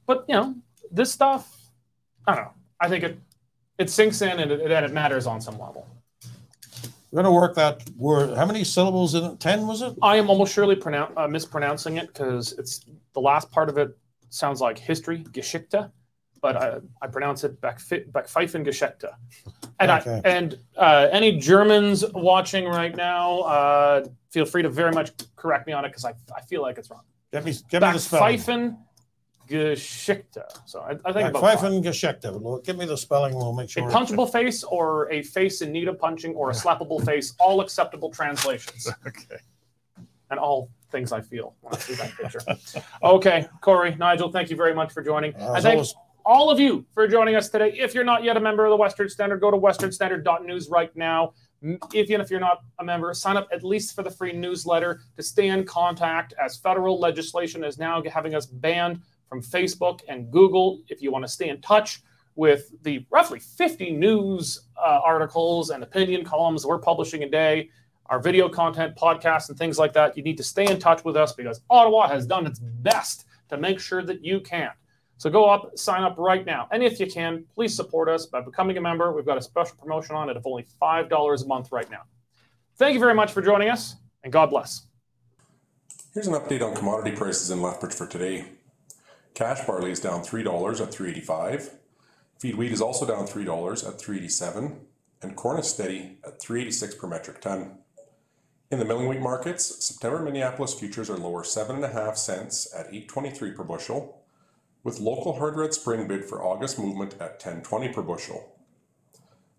[0.07, 0.55] but you know,
[0.91, 1.55] this stuff,
[2.27, 2.53] I don't know.
[2.81, 3.19] I think it
[3.79, 5.87] it sinks in and it, and it matters on some level.
[7.11, 8.37] We're gonna work that word.
[8.37, 9.41] How many syllables in it?
[9.41, 9.95] Ten was it?
[10.03, 12.85] I am almost surely pronoun- uh, mispronouncing it because it's
[13.15, 13.97] the last part of it
[14.33, 15.91] sounds like history, Geschichte,
[16.41, 19.09] but I, I pronounce it Geschichte.
[19.79, 20.21] And Okay.
[20.25, 25.67] I and uh, any Germans watching right now, uh, feel free to very much correct
[25.67, 27.03] me on it because I, I feel like it's wrong.
[27.33, 28.77] Get me, get me the spelling.
[29.49, 30.43] Geschichte.
[30.67, 32.29] So I, I think about Geschichte.
[32.65, 33.35] Give me the spelling.
[33.35, 33.89] We'll make sure.
[33.89, 37.61] A punchable face or a face in need of punching or a slappable face, all
[37.61, 38.89] acceptable translations.
[39.07, 39.37] Okay.
[40.31, 42.41] and all things I feel when I see that picture.
[43.03, 45.35] okay, Corey, Nigel, thank you very much for joining.
[45.35, 47.73] Uh, and as thank always, all of you for joining us today.
[47.77, 51.33] If you're not yet a member of the Western Standard, go to westernstandard.news right now.
[51.93, 55.23] Even if you're not a member, sign up at least for the free newsletter to
[55.23, 60.81] stay in contact as federal legislation is now having us banned from Facebook and Google.
[60.89, 62.03] If you want to stay in touch
[62.35, 67.71] with the roughly 50 news uh, articles and opinion columns we're publishing a day,
[68.13, 71.17] our video content, podcasts, and things like that, you need to stay in touch with
[71.17, 74.69] us because Ottawa has done its best to make sure that you can.
[75.17, 76.69] So go up, sign up right now.
[76.73, 79.15] And if you can, please support us by becoming a member.
[79.15, 82.03] We've got a special promotion on it of only $5 a month right now.
[82.77, 84.89] Thank you very much for joining us, and God bless.
[86.13, 88.45] Here's an update on commodity prices in Lethbridge for today.
[89.33, 91.71] Cash barley is down $3 at 385.
[92.39, 94.81] Feed wheat is also down $3 at 387,
[95.23, 97.79] and corn is steady at 386 per metric ton.
[98.73, 103.65] In the milling wheat markets, September Minneapolis futures are lower 7.5 cents at 823 per
[103.65, 104.23] bushel,
[104.83, 108.57] with local hard red spring bid for August movement at 1020 per bushel.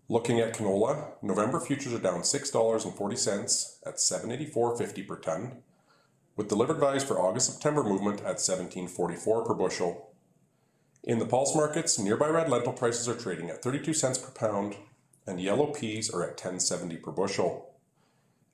[0.08, 5.62] Looking at canola, November futures are down $6.40 at 784.50 per ton,
[6.34, 10.10] with delivered values for August September movement at 1744 per bushel.
[11.04, 14.74] In the pulse markets, nearby red lentil prices are trading at 32 cents per pound,
[15.24, 17.73] and yellow peas are at 1070 per bushel.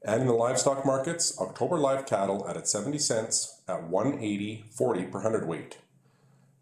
[0.02, 5.76] And in the livestock markets, October live cattle at 70 cents at 180.40 per hundredweight.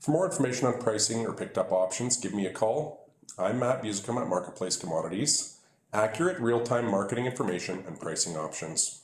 [0.00, 3.10] For more information on pricing or picked up options, give me a call.
[3.38, 5.58] I'm Matt Busicum at Marketplace Commodities.
[5.92, 9.02] Accurate real-time marketing information and pricing options.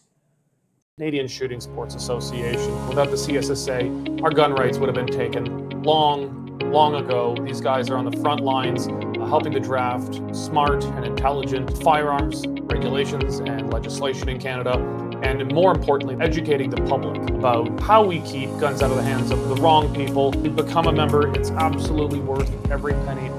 [0.98, 2.88] Canadian Shooting Sports Association.
[2.88, 7.36] Without the CSSA, our gun rights would have been taken long, long ago.
[7.44, 8.86] These guys are on the front lines
[9.24, 14.78] Uh, helping to draft smart and intelligent firearms regulations and legislation in Canada.
[15.22, 19.30] And more importantly, educating the public about how we keep guns out of the hands
[19.30, 20.30] of the wrong people.
[20.32, 23.33] To become a member, it's absolutely worth every penny.